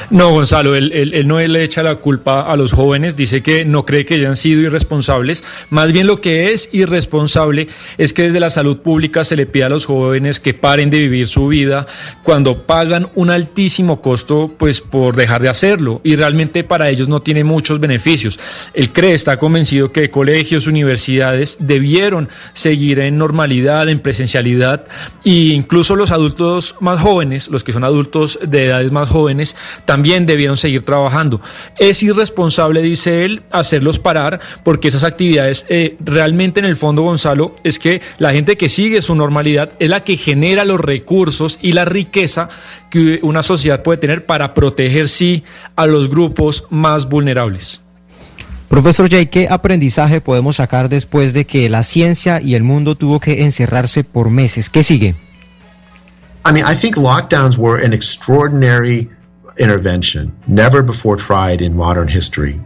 No, 0.09 0.31
Gonzalo, 0.31 0.75
él, 0.75 0.91
él, 0.93 1.27
no 1.27 1.39
le 1.39 1.63
echa 1.63 1.83
la 1.83 1.95
culpa 1.95 2.41
a 2.41 2.55
los 2.55 2.73
jóvenes, 2.73 3.15
dice 3.15 3.41
que 3.41 3.65
no 3.65 3.85
cree 3.85 4.05
que 4.05 4.15
hayan 4.15 4.35
sido 4.35 4.61
irresponsables, 4.61 5.43
más 5.69 5.91
bien 5.91 6.07
lo 6.07 6.21
que 6.21 6.53
es 6.53 6.69
irresponsable 6.71 7.67
es 7.97 8.13
que 8.13 8.23
desde 8.23 8.39
la 8.39 8.49
salud 8.49 8.77
pública 8.77 9.23
se 9.23 9.35
le 9.35 9.45
pide 9.45 9.65
a 9.65 9.69
los 9.69 9.85
jóvenes 9.85 10.39
que 10.39 10.53
paren 10.53 10.89
de 10.89 10.99
vivir 10.99 11.27
su 11.27 11.47
vida 11.47 11.85
cuando 12.23 12.63
pagan 12.63 13.09
un 13.15 13.29
altísimo 13.29 14.01
costo 14.01 14.53
pues 14.57 14.81
por 14.81 15.15
dejar 15.15 15.41
de 15.41 15.49
hacerlo 15.49 16.01
y 16.03 16.15
realmente 16.15 16.63
para 16.63 16.89
ellos 16.89 17.07
no 17.07 17.21
tiene 17.21 17.43
muchos 17.43 17.79
beneficios. 17.79 18.39
Él 18.73 18.91
cree, 18.91 19.13
está 19.13 19.37
convencido 19.37 19.91
que 19.91 20.09
colegios, 20.09 20.67
universidades 20.67 21.57
debieron 21.59 22.29
seguir 22.53 22.99
en 22.99 23.17
normalidad, 23.17 23.89
en 23.89 23.99
presencialidad 23.99 24.85
e 25.25 25.31
incluso 25.31 25.95
los 25.95 26.11
adultos 26.11 26.75
más 26.79 26.99
jóvenes, 26.99 27.49
los 27.49 27.63
que 27.63 27.73
son 27.73 27.83
adultos 27.83 28.39
de 28.45 28.65
edades 28.65 28.91
más 28.91 29.09
jóvenes, 29.09 29.55
también 29.85 30.25
debieron 30.25 30.57
seguir 30.57 30.83
trabajando. 30.83 31.41
Es 31.79 32.03
irresponsable, 32.03 32.81
dice 32.81 33.25
él, 33.25 33.43
hacerlos 33.51 33.99
parar 33.99 34.39
porque 34.63 34.87
esas 34.87 35.03
actividades 35.03 35.65
eh, 35.69 35.95
realmente 35.99 36.59
en 36.59 36.65
el 36.65 36.75
fondo, 36.75 37.03
Gonzalo, 37.03 37.55
es 37.63 37.79
que 37.79 38.01
la 38.17 38.31
gente 38.31 38.57
que 38.57 38.69
sigue 38.69 39.01
su 39.01 39.15
normalidad 39.15 39.71
es 39.79 39.89
la 39.89 40.03
que 40.03 40.17
genera 40.17 40.65
los 40.65 40.79
recursos 40.79 41.59
y 41.61 41.73
la 41.73 41.85
riqueza 41.85 42.49
que 42.89 43.19
una 43.23 43.43
sociedad 43.43 43.83
puede 43.83 43.97
tener 43.97 44.25
para 44.25 44.53
proteger 44.53 45.09
sí 45.09 45.43
a 45.75 45.85
los 45.85 46.09
grupos 46.09 46.65
más 46.69 47.09
vulnerables. 47.09 47.81
Profesor 48.69 49.07
Jay, 49.07 49.27
¿qué 49.27 49.47
aprendizaje 49.49 50.19
podemos 50.19 50.55
sacar 50.55 50.89
después 50.89 51.33
de 51.33 51.45
que 51.45 51.69
la 51.69 51.83
ciencia 51.83 52.41
y 52.41 52.55
el 52.55 52.63
mundo 52.63 52.95
tuvo 52.95 53.19
que 53.19 53.43
encerrarse 53.43 54.03
por 54.03 54.31
meses? 54.31 54.69
¿Qué 54.69 54.81
sigue? 54.81 55.15
I 56.45 56.51
mean, 56.51 56.65
I 56.65 56.75
think 56.75 56.97
lockdowns 56.97 57.57
were 57.57 57.85
an 57.85 57.93
extraordinary 57.93 59.09
intervention, 59.57 60.37
never 60.47 60.81
before 60.81 61.15
tried 61.15 61.61
in 61.61 61.75
modern 61.75 62.07
history, 62.07 62.59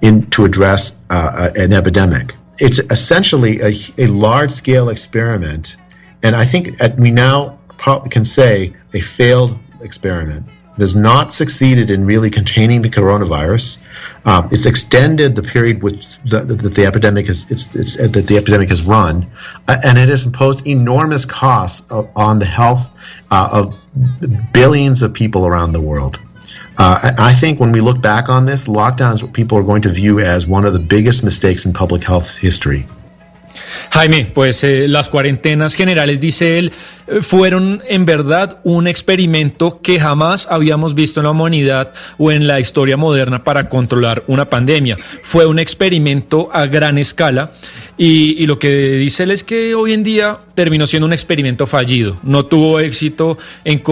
in, 0.00 0.28
to 0.30 0.44
address 0.44 1.00
uh, 1.10 1.50
an 1.56 1.72
epidemic. 1.72 2.34
It's 2.58 2.78
essentially 2.78 3.60
a, 3.60 3.74
a 3.98 4.06
large 4.06 4.50
scale 4.50 4.88
experiment, 4.88 5.76
and 6.22 6.36
I 6.36 6.44
think 6.44 6.80
we 6.98 7.10
now 7.10 7.58
can 8.10 8.24
say 8.24 8.74
a 8.94 9.00
failed 9.00 9.58
experiment. 9.80 10.46
It 10.76 10.80
has 10.80 10.96
not 10.96 11.34
succeeded 11.34 11.90
in 11.90 12.06
really 12.06 12.30
containing 12.30 12.80
the 12.80 12.88
coronavirus. 12.88 13.78
Um, 14.24 14.48
it's 14.50 14.64
extended 14.64 15.36
the 15.36 15.42
period 15.42 15.82
which 15.82 16.06
the, 16.24 16.40
the, 16.40 16.68
the 16.68 16.86
epidemic 16.86 17.26
has 17.26 17.50
it's, 17.50 17.74
it's, 17.74 17.98
uh, 17.98 18.08
that 18.08 18.26
the 18.26 18.38
epidemic 18.38 18.70
has 18.70 18.82
run, 18.82 19.30
uh, 19.68 19.76
and 19.84 19.98
it 19.98 20.08
has 20.08 20.24
imposed 20.24 20.66
enormous 20.66 21.26
costs 21.26 21.90
on 21.90 22.38
the 22.38 22.46
health 22.46 22.90
uh, 23.30 23.48
of 23.52 23.78
billions 24.52 25.02
of 25.02 25.12
people 25.12 25.46
around 25.46 25.72
the 25.72 25.80
world. 25.80 26.18
Uh, 26.78 27.12
I, 27.18 27.30
I 27.30 27.32
think 27.34 27.60
when 27.60 27.70
we 27.70 27.80
look 27.80 28.00
back 28.00 28.30
on 28.30 28.46
this, 28.46 28.64
lockdowns 28.64 29.22
what 29.22 29.34
people 29.34 29.58
are 29.58 29.62
going 29.62 29.82
to 29.82 29.90
view 29.90 30.20
as 30.20 30.46
one 30.46 30.64
of 30.64 30.72
the 30.72 30.78
biggest 30.78 31.22
mistakes 31.22 31.66
in 31.66 31.74
public 31.74 32.02
health 32.02 32.34
history. 32.34 32.86
Jaime, 33.90 34.30
pues 34.32 34.64
eh, 34.64 34.88
las 34.88 35.08
cuarentenas 35.08 35.74
generales, 35.74 36.20
dice 36.20 36.58
él, 36.58 36.72
eh, 37.06 37.20
fueron 37.22 37.82
en 37.88 38.04
verdad 38.04 38.58
un 38.64 38.86
experimento 38.86 39.80
que 39.80 40.00
jamás 40.00 40.48
habíamos 40.50 40.94
visto 40.94 41.20
en 41.20 41.24
la 41.24 41.30
humanidad 41.30 41.92
o 42.18 42.30
en 42.30 42.46
la 42.46 42.60
historia 42.60 42.96
moderna 42.96 43.44
para 43.44 43.68
controlar 43.68 44.22
una 44.26 44.46
pandemia. 44.46 44.96
Fue 45.22 45.46
un 45.46 45.58
experimento 45.58 46.50
a 46.52 46.66
gran 46.66 46.98
escala 46.98 47.52
y, 47.98 48.42
y, 48.42 48.46
lo 48.46 48.58
que 48.58 48.92
dice 48.92 49.24
él 49.24 49.30
es 49.30 49.44
que 49.44 49.74
hoy 49.74 49.92
en 49.92 50.02
día 50.02 50.38
terminó 50.54 50.86
siendo 50.86 51.06
un 51.06 51.12
experimento 51.12 51.66
fallido. 51.66 52.18
No 52.22 52.46
tuvo 52.46 52.80
éxito 52.80 53.36
en, 53.64 53.82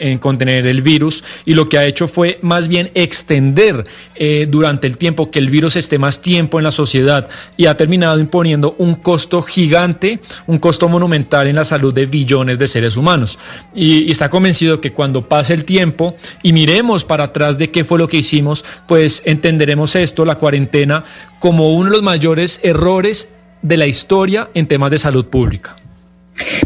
en 0.00 0.18
contener 0.18 0.66
el 0.66 0.82
virus 0.82 1.24
y 1.44 1.54
lo 1.54 1.68
que 1.68 1.78
ha 1.78 1.84
hecho 1.84 2.06
fue 2.06 2.38
más 2.42 2.68
bien 2.68 2.90
extender 2.94 3.84
eh, 4.14 4.46
durante 4.48 4.86
el 4.86 4.98
tiempo 4.98 5.30
que 5.30 5.40
el 5.40 5.50
virus 5.50 5.76
esté 5.76 5.98
más 5.98 6.20
tiempo 6.22 6.58
en 6.58 6.64
la 6.64 6.70
sociedad 6.70 7.28
y 7.56 7.66
ha 7.66 7.76
terminado 7.76 8.20
imponiendo 8.20 8.76
un 8.78 8.94
costo 8.94 9.42
gigante, 9.42 10.20
un 10.46 10.58
costo 10.58 10.88
monumental 10.88 11.48
en 11.48 11.56
la 11.56 11.64
salud 11.64 11.92
de 11.92 12.06
billones 12.06 12.58
de 12.58 12.68
seres 12.68 12.96
humanos. 12.96 13.38
Y, 13.74 14.04
y 14.04 14.12
está 14.12 14.30
convencido 14.30 14.80
que 14.80 14.92
cuando 14.92 15.28
pase 15.28 15.54
el 15.54 15.64
tiempo 15.64 16.16
y 16.42 16.52
miremos 16.52 17.04
para 17.04 17.24
atrás 17.24 17.58
de 17.58 17.70
qué 17.70 17.84
fue 17.84 17.98
lo 17.98 18.06
que 18.08 18.18
hicimos, 18.18 18.64
pues 18.86 19.22
entenderemos 19.24 19.96
esto, 19.96 20.24
la 20.24 20.36
cuarentena, 20.36 21.04
como 21.40 21.74
uno 21.74 21.90
de 21.90 21.96
los 21.96 22.02
mayores 22.02 22.60
errores 22.62 23.28
de 23.62 23.76
la 23.76 23.86
historia 23.86 24.48
en 24.54 24.66
temas 24.66 24.90
de 24.90 24.98
salud 24.98 25.26
pública. 25.26 25.76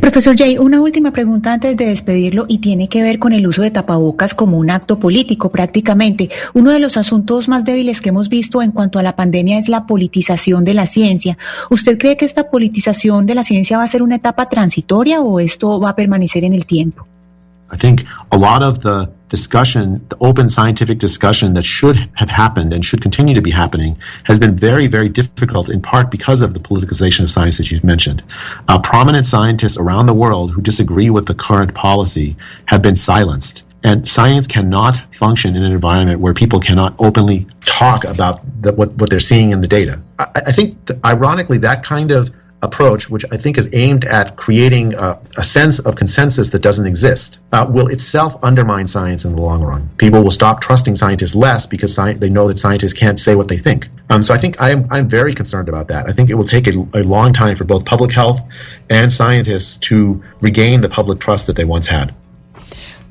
Profesor 0.01 0.37
Jay, 0.37 0.59
una 0.59 0.81
última 0.81 1.11
pregunta 1.11 1.53
antes 1.53 1.77
de 1.77 1.87
despedirlo 1.87 2.45
y 2.49 2.59
tiene 2.59 2.89
que 2.89 3.03
ver 3.03 3.19
con 3.19 3.33
el 3.33 3.47
uso 3.47 3.63
de 3.63 3.71
tapabocas 3.71 4.35
como 4.35 4.59
un 4.59 4.71
acto 4.71 5.01
político 5.01 5.51
prácticamente. 5.51 6.31
Uno 6.53 6.71
de 6.71 6.79
los 6.79 6.97
asuntos 6.97 7.49
más 7.49 7.65
débiles 7.65 8.01
que 8.01 8.11
hemos 8.11 8.29
visto 8.29 8.63
en 8.63 8.71
cuanto 8.71 8.99
a 8.99 9.03
la 9.03 9.17
pandemia 9.17 9.59
es 9.59 9.69
la 9.69 9.87
politización 9.87 10.65
de 10.65 10.75
la 10.75 10.87
ciencia. 10.87 11.39
¿Usted 11.71 11.99
cree 11.99 12.17
que 12.17 12.25
esta 12.25 12.51
politización 12.51 13.27
de 13.27 13.35
la 13.35 13.43
ciencia 13.43 13.79
va 13.79 13.85
a 13.85 13.89
ser 13.89 14.03
una 14.03 14.17
etapa 14.17 14.49
transitoria 14.49 15.21
o 15.21 15.41
esto 15.41 15.81
va 15.81 15.91
a 15.91 15.97
permanecer 15.97 16.45
en 16.45 16.55
el 16.55 16.67
tiempo? 16.67 17.07
I 17.73 17.77
think 17.77 18.03
a 18.31 18.37
lot 18.37 18.63
of 18.63 18.79
the 18.81 19.09
discussion, 19.35 20.07
the 20.09 20.17
open 20.21 20.49
scientific 20.49 20.99
discussion 20.99 21.55
that 21.55 21.65
should 21.65 21.97
have 22.15 22.31
happened 22.31 22.73
and 22.73 22.85
should 22.85 23.03
continue 23.03 23.35
to 23.35 23.43
be 23.43 23.51
happening, 23.51 23.97
has 24.23 24.39
been 24.39 24.55
very, 24.57 24.87
very 24.87 25.09
difficult 25.09 25.69
in 25.69 25.83
part 25.83 26.07
because 26.09 26.41
of 26.41 26.55
the 26.55 26.61
politicization 26.61 27.23
of 27.25 27.31
science 27.31 27.59
that 27.59 27.69
you've 27.71 27.83
mentioned. 27.83 28.23
Uh, 28.69 28.79
prominent 28.79 29.27
scientists 29.27 29.77
around 29.77 30.07
the 30.07 30.15
world 30.15 30.53
who 30.53 30.61
disagree 30.61 31.11
with 31.11 31.27
the 31.27 31.35
current 31.35 31.75
policy 31.75 32.37
have 32.67 32.81
been 32.81 32.95
silenced. 32.95 33.65
And 33.83 34.09
science 34.09 34.47
cannot 34.47 34.97
function 35.15 35.57
in 35.57 35.63
an 35.63 35.73
environment 35.73 36.21
where 36.21 36.33
people 36.33 36.61
cannot 36.61 36.95
openly 36.99 37.47
talk 37.67 38.05
about 38.05 38.41
the, 38.63 38.73
what, 38.73 38.93
what 38.95 39.11
they're 39.11 39.21
seeing 39.33 39.51
in 39.51 39.61
the 39.61 39.69
data. 39.69 40.01
I, 40.19 40.27
I 40.47 40.53
think, 40.53 40.87
th- 40.87 41.01
ironically, 41.05 41.59
that 41.59 41.83
kind 41.83 42.11
of 42.13 42.31
approach, 42.65 43.09
which 43.09 43.25
I 43.31 43.37
think 43.37 43.59
is 43.59 43.69
aimed 43.73 44.05
at 44.05 44.37
creating 44.37 44.95
a, 44.95 45.21
a 45.37 45.45
sense 45.45 45.79
of 45.79 45.97
consensus 45.97 46.51
that 46.51 46.63
doesn't 46.63 46.87
exist, 46.87 47.41
uh, 47.53 47.67
will 47.69 47.89
itself 47.89 48.43
undermine 48.43 48.89
science 48.89 49.25
in 49.25 49.35
the 49.35 49.41
long 49.41 49.63
run. 49.63 49.89
People 49.99 50.23
will 50.23 50.31
stop 50.31 50.61
trusting 50.61 50.97
scientists 50.97 51.35
less 51.35 51.67
because 51.67 51.97
sci- 51.97 52.15
they 52.15 52.29
know 52.29 52.49
that 52.49 52.59
scientists 52.59 52.93
can't 52.93 53.21
say 53.21 53.35
what 53.35 53.49
they 53.49 53.59
think. 53.59 53.89
Um, 54.11 54.23
so 54.23 54.35
I 54.35 54.39
think 54.39 54.61
I'm, 54.61 54.87
I'm 54.91 55.09
very 55.09 55.35
concerned 55.35 55.69
about 55.69 55.89
that. 55.89 56.09
I 56.09 56.13
think 56.13 56.31
it 56.31 56.35
will 56.35 56.47
take 56.47 56.67
a, 56.67 56.73
a 56.95 57.03
long 57.03 57.33
time 57.33 57.57
for 57.57 57.65
both 57.65 57.85
public 57.85 58.13
health 58.13 58.41
and 58.91 59.13
scientists 59.13 59.77
to 59.89 60.23
regain 60.41 60.81
the 60.81 60.89
public 60.89 61.21
trust 61.21 61.47
that 61.47 61.57
they 61.57 61.65
once 61.65 61.87
had. 61.87 62.15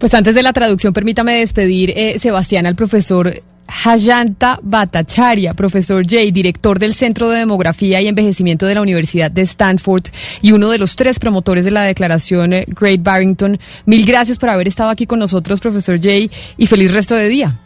Pues 0.04 0.14
antes 0.16 0.36
de 0.36 0.44
la 0.44 0.52
traducción, 0.52 0.92
permítame 0.92 1.36
despedir, 1.36 1.94
eh, 1.96 2.20
Sebastián, 2.20 2.66
al 2.66 2.76
profesor 2.76 3.42
Hayanta 3.86 4.60
Bhattacharya, 4.62 5.54
profesor 5.54 6.06
Jay, 6.06 6.30
director 6.30 6.78
del 6.78 6.94
Centro 6.94 7.30
de 7.30 7.40
Demografía 7.40 8.02
y 8.02 8.10
Envejecimiento 8.10 8.66
de 8.66 8.76
la 8.76 8.82
Universidad 8.82 9.32
de 9.32 9.44
Stanford 9.44 10.04
y 10.42 10.52
uno 10.52 10.70
de 10.72 10.78
los 10.78 10.98
tres 10.98 11.20
promotores 11.20 11.64
de 11.64 11.72
la 11.72 11.84
declaración 11.84 12.52
eh, 12.52 12.66
Great 12.68 13.02
Barrington. 13.02 13.58
Mil 13.86 14.06
gracias 14.06 14.38
por 14.38 14.50
haber 14.50 14.68
estado 14.68 14.90
aquí 14.90 15.06
con 15.06 15.20
nosotros, 15.20 15.62
profesor 15.62 15.98
Jay, 16.02 16.30
y 16.58 16.66
feliz 16.68 16.92
resto 16.92 17.16
de 17.16 17.30
día. 17.30 17.58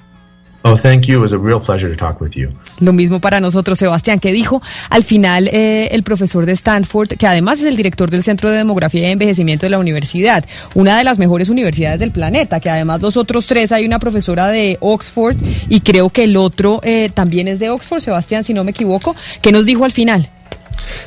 Oh, 0.63 0.75
thank 0.75 1.05
you. 1.05 1.17
It 1.17 1.21
was 1.21 1.33
a 1.33 1.37
real 1.37 1.59
pleasure 1.59 1.89
to 1.89 1.95
talk 1.95 2.19
with 2.19 2.31
you. 2.31 2.49
Lo 2.79 2.91
mismo 2.91 3.21
para 3.21 3.39
nosotros, 3.39 3.77
Sebastián, 3.77 4.19
que 4.19 4.31
dijo 4.31 4.61
al 4.89 5.03
final 5.03 5.47
eh, 5.47 5.89
el 5.91 6.03
profesor 6.03 6.45
de 6.45 6.53
Stanford, 6.53 7.09
que 7.09 7.27
además 7.27 7.59
es 7.59 7.65
el 7.65 7.77
director 7.77 8.09
del 8.09 8.23
Centro 8.23 8.49
de 8.49 8.57
Demografía 8.57 9.07
y 9.07 9.11
Envejecimiento 9.11 9.65
de 9.65 9.69
la 9.69 9.79
universidad, 9.79 10.45
una 10.73 10.97
de 10.97 11.03
las 11.03 11.19
mejores 11.19 11.49
universidades 11.49 11.99
del 11.99 12.11
planeta, 12.11 12.59
que 12.59 12.69
además 12.69 13.01
los 13.01 13.17
otros 13.17 13.47
tres 13.47 13.71
hay 13.71 13.85
una 13.85 13.99
profesora 13.99 14.47
de 14.47 14.77
Oxford 14.81 15.37
y 15.69 15.79
creo 15.81 16.09
que 16.09 16.23
el 16.23 16.35
otro 16.35 16.81
eh, 16.83 17.11
también 17.13 17.47
es 17.47 17.59
de 17.59 17.69
Oxford, 17.69 18.01
Sebastián, 18.01 18.43
si 18.43 18.53
no 18.53 18.63
me 18.63 18.71
equivoco, 18.71 19.15
que 19.41 19.51
nos 19.51 19.65
dijo 19.65 19.85
al 19.85 19.91
final. 19.91 20.29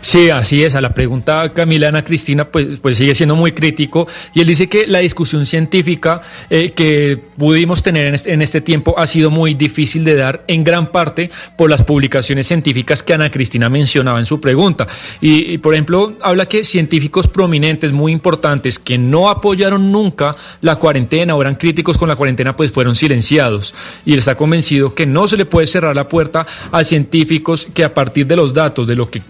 Sí, 0.01 0.31
así 0.31 0.65
es. 0.65 0.75
A 0.75 0.81
la 0.81 0.95
pregunta 0.95 1.53
Camila 1.53 1.89
Ana 1.89 2.03
Cristina, 2.03 2.45
pues, 2.45 2.79
pues 2.81 2.97
sigue 2.97 3.15
siendo 3.15 3.37
muy 3.37 3.53
crítico. 3.53 4.09
Y 4.35 4.41
él 4.41 4.47
dice 4.47 4.69
que 4.69 4.87
la 4.87 5.01
discusión 5.01 5.47
científica 5.47 6.23
eh, 6.49 6.73
que 6.73 7.19
pudimos 7.39 7.83
tener 7.83 8.07
en 8.07 8.15
este, 8.15 8.33
en 8.33 8.43
este, 8.43 8.61
tiempo 8.61 8.99
ha 8.99 9.07
sido 9.07 9.31
muy 9.31 9.55
difícil 9.55 10.05
de 10.05 10.17
dar, 10.17 10.45
en 10.49 10.65
gran 10.65 10.89
parte 10.89 11.31
por 11.57 11.71
las 11.71 11.83
publicaciones 11.83 12.47
científicas 12.47 13.03
que 13.03 13.15
Ana 13.15 13.31
Cristina 13.31 13.69
mencionaba 13.69 14.19
en 14.19 14.27
su 14.27 14.41
pregunta. 14.41 14.87
Y, 15.21 15.53
y 15.53 15.59
por 15.59 15.75
ejemplo, 15.75 16.15
habla 16.21 16.47
que 16.47 16.65
científicos 16.65 17.29
prominentes, 17.29 17.93
muy 17.93 18.13
importantes, 18.13 18.79
que 18.79 18.99
no 18.99 19.29
apoyaron 19.29 19.93
nunca 19.93 20.37
la 20.61 20.77
cuarentena 20.77 21.35
o 21.35 21.41
eran 21.41 21.55
críticos 21.55 21.99
con 21.99 22.09
la 22.09 22.17
cuarentena, 22.17 22.57
pues 22.57 22.71
fueron 22.73 22.95
silenciados. 22.95 23.75
Y 24.05 24.13
él 24.13 24.19
está 24.19 24.37
convencido 24.37 24.95
que 24.95 25.07
no 25.07 25.29
se 25.29 25.37
le 25.37 25.45
puede 25.45 25.67
cerrar 25.67 25.95
la 25.97 26.09
puerta 26.09 26.47
a 26.73 26.85
científicos 26.85 27.67
que 27.73 27.85
a 27.85 27.95
partir 27.95 28.27
de 28.27 28.37
los 28.37 28.55
datos, 28.55 28.87
de 28.87 28.97
lo 28.97 29.11
que 29.11 29.23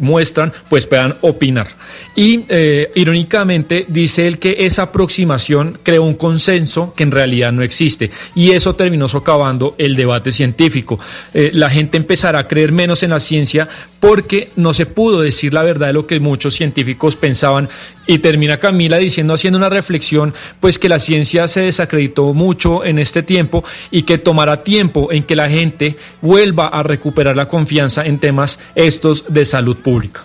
pues 0.68 0.86
puedan 0.86 1.16
opinar. 1.22 1.68
Y 2.16 2.44
eh, 2.48 2.90
irónicamente 2.94 3.86
dice 3.88 4.26
él 4.26 4.38
que 4.38 4.56
esa 4.60 4.82
aproximación 4.82 5.78
creó 5.82 6.02
un 6.02 6.14
consenso 6.14 6.92
que 6.96 7.04
en 7.04 7.10
realidad 7.10 7.52
no 7.52 7.62
existe 7.62 8.10
y 8.34 8.50
eso 8.50 8.74
terminó 8.74 9.08
socavando 9.08 9.74
el 9.78 9.96
debate 9.96 10.32
científico. 10.32 10.98
Eh, 11.34 11.50
la 11.54 11.70
gente 11.70 11.96
empezará 11.96 12.40
a 12.40 12.48
creer 12.48 12.72
menos 12.72 13.02
en 13.02 13.10
la 13.10 13.20
ciencia 13.20 13.68
porque 14.00 14.50
no 14.56 14.74
se 14.74 14.86
pudo 14.86 15.20
decir 15.20 15.54
la 15.54 15.62
verdad 15.62 15.88
de 15.88 15.92
lo 15.92 16.06
que 16.06 16.20
muchos 16.20 16.54
científicos 16.54 17.16
pensaban 17.16 17.68
y 18.06 18.18
termina 18.18 18.58
Camila 18.58 18.98
diciendo, 18.98 19.34
haciendo 19.34 19.58
una 19.58 19.68
reflexión, 19.68 20.34
pues 20.60 20.78
que 20.78 20.88
la 20.88 20.98
ciencia 20.98 21.46
se 21.48 21.60
desacreditó 21.60 22.32
mucho 22.34 22.84
en 22.84 22.98
este 22.98 23.22
tiempo 23.22 23.64
y 23.90 24.02
que 24.02 24.18
tomará 24.18 24.64
tiempo 24.64 25.12
en 25.12 25.22
que 25.22 25.36
la 25.36 25.48
gente 25.48 25.96
vuelva 26.20 26.68
a 26.68 26.82
recuperar 26.82 27.36
la 27.36 27.46
confianza 27.46 28.04
en 28.04 28.18
temas 28.18 28.58
estos 28.74 29.26
de 29.28 29.44
salud 29.44 29.76
pública. 29.76 30.22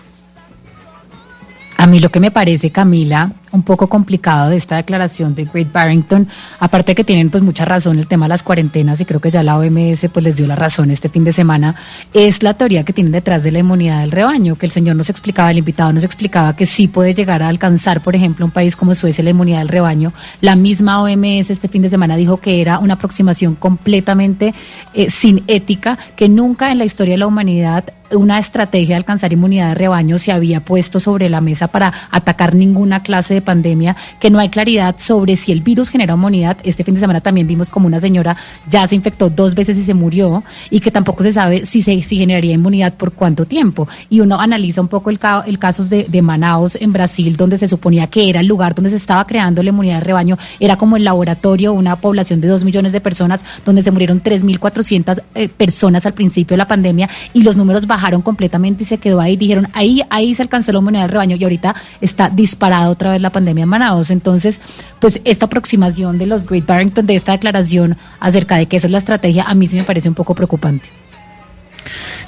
A 1.77 1.88
mí 1.88 1.99
lo 1.99 2.09
que 2.09 2.19
me 2.19 2.31
parece, 2.31 2.71
Camila, 2.71 3.33
un 3.55 3.63
poco 3.63 3.87
complicado 3.87 4.49
de 4.49 4.57
esta 4.57 4.75
declaración 4.75 5.33
de 5.33 5.45
Great 5.45 5.71
Barrington, 5.71 6.27
aparte 6.59 6.93
que 6.93 7.03
tienen 7.03 7.29
pues 7.29 7.41
mucha 7.41 7.65
razón 7.65 7.97
el 7.97 8.07
tema 8.07 8.25
de 8.25 8.29
las 8.29 8.43
cuarentenas 8.43 9.01
y 9.01 9.05
creo 9.05 9.19
que 9.19 9.31
ya 9.31 9.41
la 9.41 9.57
OMS 9.57 10.07
pues 10.13 10.23
les 10.23 10.35
dio 10.35 10.45
la 10.45 10.55
razón 10.55 10.91
este 10.91 11.09
fin 11.09 11.23
de 11.23 11.33
semana, 11.33 11.75
es 12.13 12.43
la 12.43 12.53
teoría 12.53 12.83
que 12.83 12.93
tienen 12.93 13.11
detrás 13.11 13.43
de 13.43 13.51
la 13.51 13.59
inmunidad 13.59 14.01
del 14.01 14.11
rebaño, 14.11 14.55
que 14.55 14.65
el 14.65 14.71
señor 14.71 14.95
nos 14.95 15.09
explicaba, 15.09 15.51
el 15.51 15.57
invitado 15.57 15.91
nos 15.93 16.03
explicaba 16.03 16.55
que 16.55 16.65
sí 16.65 16.87
puede 16.87 17.13
llegar 17.13 17.41
a 17.41 17.47
alcanzar, 17.47 18.01
por 18.01 18.15
ejemplo, 18.15 18.45
un 18.45 18.51
país 18.51 18.75
como 18.75 18.93
Suecia 18.93 19.23
la 19.23 19.31
inmunidad 19.31 19.59
del 19.59 19.69
rebaño. 19.69 20.13
La 20.41 20.55
misma 20.55 21.01
OMS 21.01 21.49
este 21.49 21.67
fin 21.67 21.81
de 21.81 21.89
semana 21.89 22.15
dijo 22.15 22.37
que 22.37 22.61
era 22.61 22.79
una 22.79 22.95
aproximación 22.95 23.55
completamente 23.55 24.53
eh, 24.93 25.09
sin 25.09 25.43
ética, 25.47 25.97
que 26.15 26.29
nunca 26.29 26.71
en 26.71 26.77
la 26.77 26.85
historia 26.85 27.13
de 27.13 27.19
la 27.19 27.27
humanidad 27.27 27.85
una 28.11 28.37
estrategia 28.37 28.89
de 28.89 28.97
alcanzar 28.97 29.33
inmunidad 29.33 29.69
de 29.69 29.75
rebaño 29.75 30.17
se 30.17 30.31
había 30.31 30.59
puesto 30.59 30.99
sobre 30.99 31.29
la 31.29 31.41
mesa 31.41 31.67
para 31.67 31.91
atacar 32.11 32.53
ninguna 32.53 33.01
clase 33.01 33.33
de 33.33 33.41
pandemia, 33.45 33.95
que 34.19 34.29
no 34.29 34.39
hay 34.39 34.49
claridad 34.49 34.95
sobre 34.97 35.38
si 35.38 35.53
el 35.53 35.62
virus 35.62 35.89
genera 35.89 36.15
inmunidad. 36.15 36.58
Este 36.63 36.84
fin 36.84 36.95
de 36.95 36.99
semana 36.99 37.21
también 37.21 37.47
vimos 37.47 37.69
como 37.69 37.88
una 37.88 37.99
señora 38.01 38.36
ya 38.69 38.86
se 38.88 38.95
infectó 38.95 39.29
dos 39.29 39.55
veces 39.55 39.77
y 39.77 39.86
se 39.86 39.93
murió 39.93 40.43
y 40.69 40.79
que 40.79 40.91
tampoco 40.91 41.23
se 41.23 41.31
sabe 41.31 41.65
si 41.65 41.81
se 41.81 42.01
si 42.01 42.17
generaría 42.17 42.53
inmunidad 42.53 42.93
por 42.95 43.13
cuánto 43.13 43.45
tiempo. 43.45 43.88
Y 44.10 44.19
uno 44.19 44.39
analiza 44.39 44.81
un 44.81 44.88
poco 44.88 45.10
el, 45.10 45.19
ca 45.19 45.43
el 45.45 45.60
caso 45.60 45.84
de, 45.86 46.05
de 46.05 46.21
Manaus 46.21 46.75
en 46.75 46.91
Brasil, 46.91 47.38
donde 47.38 47.58
se 47.58 47.67
suponía 47.67 48.08
que 48.08 48.29
era 48.29 48.39
el 48.39 48.47
lugar 48.47 48.75
donde 48.75 48.89
se 48.89 48.95
estaba 48.97 49.25
creando 49.25 49.63
la 49.63 49.69
inmunidad 49.69 49.99
de 49.99 50.03
rebaño, 50.05 50.38
era 50.60 50.77
como 50.77 50.97
el 50.97 51.03
laboratorio, 51.03 51.73
una 51.73 51.95
población 51.95 52.41
de 52.41 52.47
dos 52.47 52.63
millones 52.63 52.91
de 52.91 53.01
personas, 53.01 53.45
donde 53.65 53.81
se 53.81 53.91
murieron 53.91 54.21
3.400 54.21 55.21
eh, 55.36 55.49
personas 55.49 56.05
al 56.05 56.13
principio 56.13 56.55
de 56.55 56.58
la 56.58 56.67
pandemia 56.67 57.10
y 57.34 57.43
los 57.43 57.58
números 57.58 57.88
bajaron 57.88 58.21
completamente 58.21 58.84
y 58.84 58.88
se 58.88 58.97
quedó 58.97 59.21
ahí. 59.21 59.38
Dijeron, 59.38 59.67
ahí, 59.73 60.01
ahí 60.10 60.34
se 60.34 60.41
alcanzó 60.41 60.71
la 60.71 60.79
inmunidad 60.79 61.03
del 61.03 61.12
rebaño 61.12 61.36
y 61.36 61.43
ahorita 61.43 61.75
está 62.01 62.29
disparada 62.29 62.89
otra 62.89 63.12
vez 63.12 63.21
la 63.25 63.31
pandemia 63.31 63.63
en 63.63 63.69
Manaus. 63.69 64.11
Entonces, 64.11 64.59
pues 64.99 65.19
esta 65.25 65.45
aproximación 65.47 66.17
de 66.17 66.25
los 66.25 66.45
Great 66.45 66.65
Barrington, 66.65 67.05
de 67.05 67.15
esta 67.15 67.33
declaración 67.33 67.97
acerca 68.19 68.55
de 68.57 68.67
que 68.67 68.77
esa 68.77 68.88
es 68.88 68.91
la 68.91 68.99
estrategia, 68.99 69.43
a 69.43 69.53
mí 69.53 69.67
sí 69.67 69.75
me 69.75 69.83
parece 69.83 70.07
un 70.07 70.15
poco 70.15 70.33
preocupante. 70.33 70.88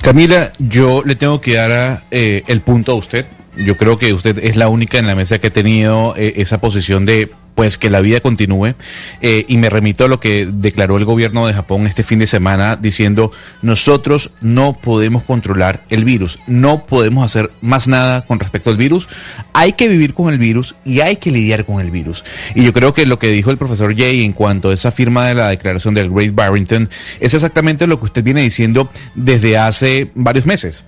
Camila, 0.01 0.51
yo 0.59 1.03
le 1.03 1.15
tengo 1.15 1.41
que 1.41 1.55
dar 1.55 2.03
eh, 2.11 2.43
el 2.47 2.61
punto 2.61 2.91
a 2.91 2.95
usted. 2.95 3.25
Yo 3.57 3.75
creo 3.75 3.97
que 3.97 4.13
usted 4.13 4.37
es 4.43 4.55
la 4.55 4.69
única 4.69 4.99
en 4.99 5.07
la 5.07 5.15
mesa 5.15 5.39
que 5.39 5.47
ha 5.47 5.53
tenido 5.53 6.15
eh, 6.15 6.33
esa 6.37 6.59
posición 6.59 7.05
de 7.05 7.31
pues 7.57 7.79
que 7.79 7.89
la 7.89 8.01
vida 8.01 8.19
continúe. 8.19 8.75
Eh, 9.19 9.43
y 9.47 9.57
me 9.57 9.71
remito 9.71 10.05
a 10.05 10.07
lo 10.07 10.19
que 10.19 10.45
declaró 10.45 10.95
el 10.97 11.05
gobierno 11.05 11.47
de 11.47 11.55
Japón 11.55 11.87
este 11.87 12.03
fin 12.03 12.19
de 12.19 12.27
semana 12.27 12.75
diciendo, 12.75 13.31
nosotros 13.63 14.29
no 14.41 14.73
podemos 14.73 15.23
controlar 15.23 15.83
el 15.89 16.05
virus, 16.05 16.37
no 16.45 16.85
podemos 16.85 17.25
hacer 17.25 17.49
más 17.61 17.87
nada 17.87 18.21
con 18.27 18.39
respecto 18.39 18.69
al 18.69 18.77
virus, 18.77 19.09
hay 19.53 19.73
que 19.73 19.87
vivir 19.87 20.13
con 20.13 20.31
el 20.31 20.37
virus 20.37 20.75
y 20.85 20.99
hay 20.99 21.15
que 21.15 21.31
lidiar 21.31 21.65
con 21.65 21.81
el 21.81 21.89
virus. 21.89 22.23
Y 22.53 22.63
yo 22.63 22.73
creo 22.73 22.93
que 22.93 23.07
lo 23.07 23.17
que 23.17 23.29
dijo 23.29 23.49
el 23.49 23.57
profesor 23.57 23.97
Jay 23.97 24.23
en 24.23 24.33
cuanto 24.33 24.69
a 24.69 24.75
esa 24.75 24.91
firma 24.91 25.25
de 25.25 25.33
la 25.33 25.49
declaración 25.49 25.95
del 25.95 26.11
Great 26.11 26.35
Barrington 26.35 26.91
es 27.19 27.33
exactamente 27.33 27.87
lo 27.87 27.97
que 27.97 28.05
usted 28.05 28.23
viene 28.23 28.43
diciendo 28.43 28.87
desde 29.15 29.57
hace 29.57 30.11
varios 30.13 30.45
meses. 30.45 30.83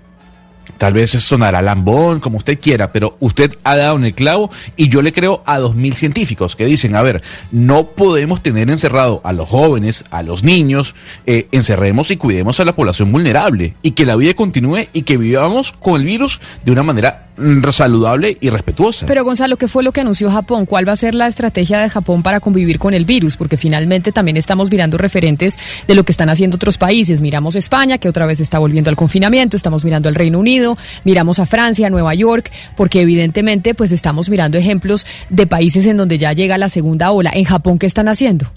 Tal 0.79 0.93
vez 0.93 1.11
sonará 1.11 1.61
lambón, 1.61 2.21
como 2.21 2.37
usted 2.37 2.57
quiera, 2.57 2.93
pero 2.93 3.17
usted 3.19 3.51
ha 3.65 3.75
dado 3.75 3.97
en 3.97 4.05
el 4.05 4.13
clavo 4.13 4.49
y 4.77 4.87
yo 4.87 5.01
le 5.01 5.11
creo 5.11 5.43
a 5.45 5.59
dos 5.59 5.75
mil 5.75 5.97
científicos 5.97 6.55
que 6.55 6.65
dicen, 6.65 6.95
a 6.95 7.01
ver, 7.01 7.21
no 7.51 7.87
podemos 7.87 8.41
tener 8.41 8.69
encerrado 8.69 9.19
a 9.25 9.33
los 9.33 9.49
jóvenes, 9.49 10.05
a 10.09 10.23
los 10.23 10.43
niños, 10.43 10.95
eh, 11.25 11.49
encerremos 11.51 12.11
y 12.11 12.17
cuidemos 12.17 12.61
a 12.61 12.65
la 12.65 12.75
población 12.75 13.11
vulnerable 13.11 13.75
y 13.81 13.91
que 13.91 14.05
la 14.05 14.15
vida 14.15 14.33
continúe 14.33 14.87
y 14.93 15.01
que 15.01 15.17
vivamos 15.17 15.73
con 15.73 15.99
el 15.99 16.07
virus 16.07 16.39
de 16.63 16.71
una 16.71 16.83
manera 16.83 17.28
saludable 17.71 18.37
y 18.39 18.49
respetuosa. 18.49 19.05
Pero 19.05 19.23
Gonzalo, 19.23 19.57
¿qué 19.57 19.67
fue 19.67 19.83
lo 19.83 19.91
que 19.91 20.01
anunció 20.01 20.31
Japón? 20.31 20.65
¿Cuál 20.65 20.87
va 20.87 20.93
a 20.93 20.97
ser 20.97 21.15
la 21.15 21.27
estrategia 21.27 21.79
de 21.79 21.89
Japón 21.89 22.23
para 22.23 22.39
convivir 22.39 22.79
con 22.79 22.93
el 22.93 23.05
virus? 23.05 23.37
Porque 23.37 23.57
finalmente 23.57 24.11
también 24.11 24.37
estamos 24.37 24.69
mirando 24.69 24.97
referentes 24.97 25.57
de 25.87 25.95
lo 25.95 26.03
que 26.03 26.11
están 26.11 26.29
haciendo 26.29 26.55
otros 26.55 26.77
países. 26.77 27.21
Miramos 27.21 27.55
España, 27.55 27.97
que 27.97 28.09
otra 28.09 28.25
vez 28.25 28.39
está 28.39 28.59
volviendo 28.59 28.89
al 28.89 28.95
confinamiento, 28.95 29.57
estamos 29.57 29.83
mirando 29.83 30.09
al 30.09 30.15
Reino 30.15 30.39
Unido, 30.39 30.77
miramos 31.03 31.39
a 31.39 31.45
Francia, 31.45 31.89
Nueva 31.89 32.13
York, 32.13 32.51
porque 32.75 33.01
evidentemente 33.01 33.73
pues 33.73 33.91
estamos 33.91 34.29
mirando 34.29 34.57
ejemplos 34.57 35.05
de 35.29 35.47
países 35.47 35.85
en 35.87 35.97
donde 35.97 36.17
ya 36.17 36.33
llega 36.33 36.57
la 36.57 36.69
segunda 36.69 37.11
ola. 37.11 37.31
¿En 37.33 37.45
Japón 37.45 37.79
qué 37.79 37.85
están 37.85 38.07
haciendo? 38.07 38.47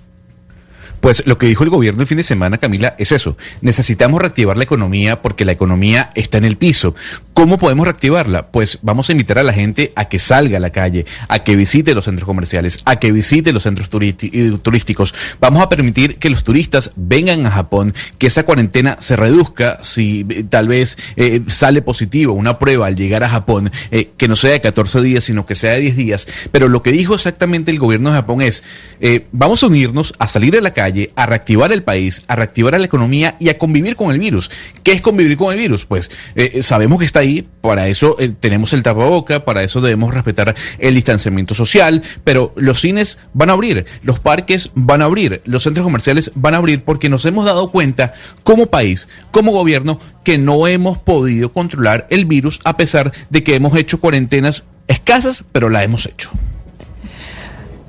Pues 1.02 1.26
lo 1.26 1.36
que 1.36 1.46
dijo 1.46 1.64
el 1.64 1.70
gobierno 1.70 2.02
el 2.02 2.06
fin 2.06 2.18
de 2.18 2.22
semana, 2.22 2.58
Camila, 2.58 2.94
es 2.96 3.10
eso. 3.10 3.36
Necesitamos 3.60 4.20
reactivar 4.20 4.56
la 4.56 4.62
economía 4.62 5.20
porque 5.20 5.44
la 5.44 5.50
economía 5.50 6.12
está 6.14 6.38
en 6.38 6.44
el 6.44 6.56
piso. 6.56 6.94
¿Cómo 7.34 7.58
podemos 7.58 7.86
reactivarla? 7.86 8.52
Pues 8.52 8.78
vamos 8.82 9.08
a 9.08 9.12
invitar 9.12 9.40
a 9.40 9.42
la 9.42 9.52
gente 9.52 9.92
a 9.96 10.04
que 10.04 10.20
salga 10.20 10.58
a 10.58 10.60
la 10.60 10.70
calle, 10.70 11.04
a 11.26 11.40
que 11.40 11.56
visite 11.56 11.92
los 11.92 12.04
centros 12.04 12.24
comerciales, 12.24 12.78
a 12.84 13.00
que 13.00 13.10
visite 13.10 13.52
los 13.52 13.64
centros 13.64 13.90
turísticos. 13.90 15.12
Vamos 15.40 15.60
a 15.60 15.68
permitir 15.68 16.18
que 16.18 16.30
los 16.30 16.44
turistas 16.44 16.92
vengan 16.94 17.46
a 17.46 17.50
Japón, 17.50 17.94
que 18.18 18.28
esa 18.28 18.44
cuarentena 18.44 18.96
se 19.00 19.16
reduzca 19.16 19.80
si 19.82 20.24
eh, 20.28 20.44
tal 20.48 20.68
vez 20.68 20.98
eh, 21.16 21.42
sale 21.48 21.82
positivo 21.82 22.32
una 22.32 22.60
prueba 22.60 22.86
al 22.86 22.94
llegar 22.94 23.24
a 23.24 23.28
Japón, 23.28 23.72
eh, 23.90 24.10
que 24.16 24.28
no 24.28 24.36
sea 24.36 24.52
de 24.52 24.60
14 24.60 25.02
días, 25.02 25.24
sino 25.24 25.46
que 25.46 25.56
sea 25.56 25.72
de 25.72 25.80
10 25.80 25.96
días. 25.96 26.28
Pero 26.52 26.68
lo 26.68 26.80
que 26.80 26.92
dijo 26.92 27.16
exactamente 27.16 27.72
el 27.72 27.80
gobierno 27.80 28.10
de 28.10 28.16
Japón 28.16 28.40
es, 28.40 28.62
vamos 29.32 29.64
a 29.64 29.66
unirnos, 29.66 30.14
a 30.20 30.28
salir 30.28 30.56
a 30.56 30.60
la 30.60 30.72
calle, 30.72 30.91
a 31.16 31.26
reactivar 31.26 31.72
el 31.72 31.83
país, 31.83 32.22
a 32.28 32.37
reactivar 32.37 32.78
la 32.78 32.87
economía 32.87 33.37
y 33.38 33.48
a 33.48 33.59
convivir 33.59 33.96
con 33.96 34.11
el 34.11 34.18
virus. 34.18 34.50
¿Qué 34.83 34.92
es 34.92 35.00
convivir 35.00 35.37
con 35.37 35.52
el 35.52 35.59
virus? 35.59 35.85
Pues 35.85 36.11
sabemos 36.61 36.98
que 36.98 37.05
está 37.05 37.20
ahí, 37.20 37.46
para 37.61 37.88
eso 37.88 38.16
tenemos 38.40 38.72
el 38.72 38.83
tapaboca, 38.83 39.44
para 39.44 39.62
eso 39.62 39.81
debemos 39.81 40.14
respetar 40.14 40.55
el 40.78 40.94
distanciamiento 40.94 41.55
social, 41.55 42.02
pero 42.24 42.52
los 42.57 42.81
cines 42.81 43.18
van 43.33 43.50
a 43.50 43.52
abrir, 43.52 43.87
los 44.02 44.18
parques 44.18 44.70
van 44.74 45.02
a 45.02 45.07
abrir, 45.07 45.42
los 45.44 45.62
centros 45.62 45.85
comerciales 45.85 46.33
van 46.35 46.55
a 46.55 46.59
abrir 46.59 46.83
porque 46.83 47.09
nos 47.09 47.24
hemos 47.26 47.44
dado 47.44 47.70
cuenta 47.70 48.14
como 48.42 48.66
país, 48.66 49.09
como 49.31 49.52
gobierno, 49.52 50.00
que 50.24 50.38
no 50.38 50.66
hemos 50.66 50.98
podido 50.98 51.52
controlar 51.52 52.07
el 52.11 52.26
virus 52.26 52.61
a 52.64 52.76
pesar 52.76 53.12
de 53.31 53.42
que 53.42 53.55
hemos 53.55 53.76
hecho 53.76 54.00
cuarentenas 54.00 54.64
escasas, 54.88 55.44
pero 55.52 55.68
la 55.68 55.85
hemos 55.85 56.07
hecho. 56.07 56.31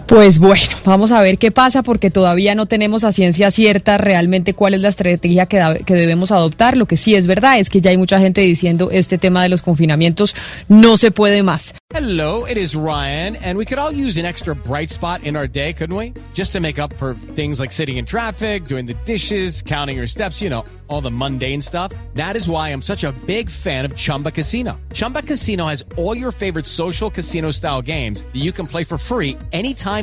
Pues 0.07 0.37
bueno, 0.39 0.65
vamos 0.85 1.11
a 1.11 1.21
ver 1.21 1.37
qué 1.37 1.49
pasa 1.51 1.81
porque 1.81 2.11
todavía 2.11 2.55
no 2.55 2.65
tenemos 2.65 3.03
a 3.03 3.13
ciencia 3.13 3.51
cierta 3.51 3.97
realmente 3.97 4.53
cuál 4.53 4.73
es 4.73 4.81
la 4.81 4.89
estrategia 4.89 5.45
que, 5.45 5.83
que, 5.85 5.95
debemos 5.95 6.31
adoptar. 6.31 6.75
Lo 6.75 6.85
que 6.85 6.97
sí 6.97 7.15
es 7.15 7.25
verdad 7.25 7.57
es 7.59 7.69
que 7.69 7.81
ya 7.81 7.91
hay 7.91 7.97
mucha 7.97 8.19
gente 8.19 8.41
diciendo 8.41 8.89
este 8.91 9.17
tema 9.17 9.41
de 9.41 9.49
los 9.49 9.61
confinamientos 9.61 10.35
no 10.67 10.97
se 10.97 11.11
puede 11.11 11.41
más. 11.41 11.73
Hello, 11.95 12.47
it 12.47 12.57
is 12.57 12.75
Ryan, 12.75 13.35
and 13.35 13.55
we 13.55 13.65
could 13.65 13.77
all 13.77 13.91
use 13.91 14.17
an 14.17 14.25
extra 14.25 14.55
bright 14.55 14.89
spot 14.89 15.23
in 15.23 15.35
our 15.35 15.47
day, 15.47 15.73
couldn't 15.73 15.95
we? 15.95 16.11
Just 16.33 16.51
to 16.53 16.59
make 16.59 16.79
up 16.79 16.91
for 16.93 17.13
things 17.35 17.59
like 17.59 17.71
sitting 17.71 17.97
in 17.97 18.05
traffic, 18.05 18.65
doing 18.65 18.87
the 18.87 18.95
dishes, 19.05 19.61
counting 19.61 19.97
your 19.97 20.07
steps, 20.07 20.41
you 20.41 20.49
know, 20.49 20.65
all 20.87 21.01
the 21.01 21.11
mundane 21.11 21.61
stuff. 21.61 21.93
That 22.15 22.35
is 22.35 22.49
why 22.49 22.69
I'm 22.69 22.81
such 22.81 23.03
a 23.03 23.11
big 23.27 23.47
fan 23.47 23.85
of 23.85 23.95
Chumba 23.95 24.31
Casino. 24.31 24.79
Chumba 24.91 25.21
Casino 25.21 25.67
has 25.67 25.85
all 25.95 26.17
your 26.17 26.31
favorite 26.31 26.65
social 26.65 27.11
casino 27.11 27.51
style 27.51 27.83
games 27.83 28.23
that 28.23 28.41
you 28.41 28.51
can 28.51 28.65
play 28.65 28.83
for 28.83 28.97
free 28.97 29.37
anytime 29.51 30.02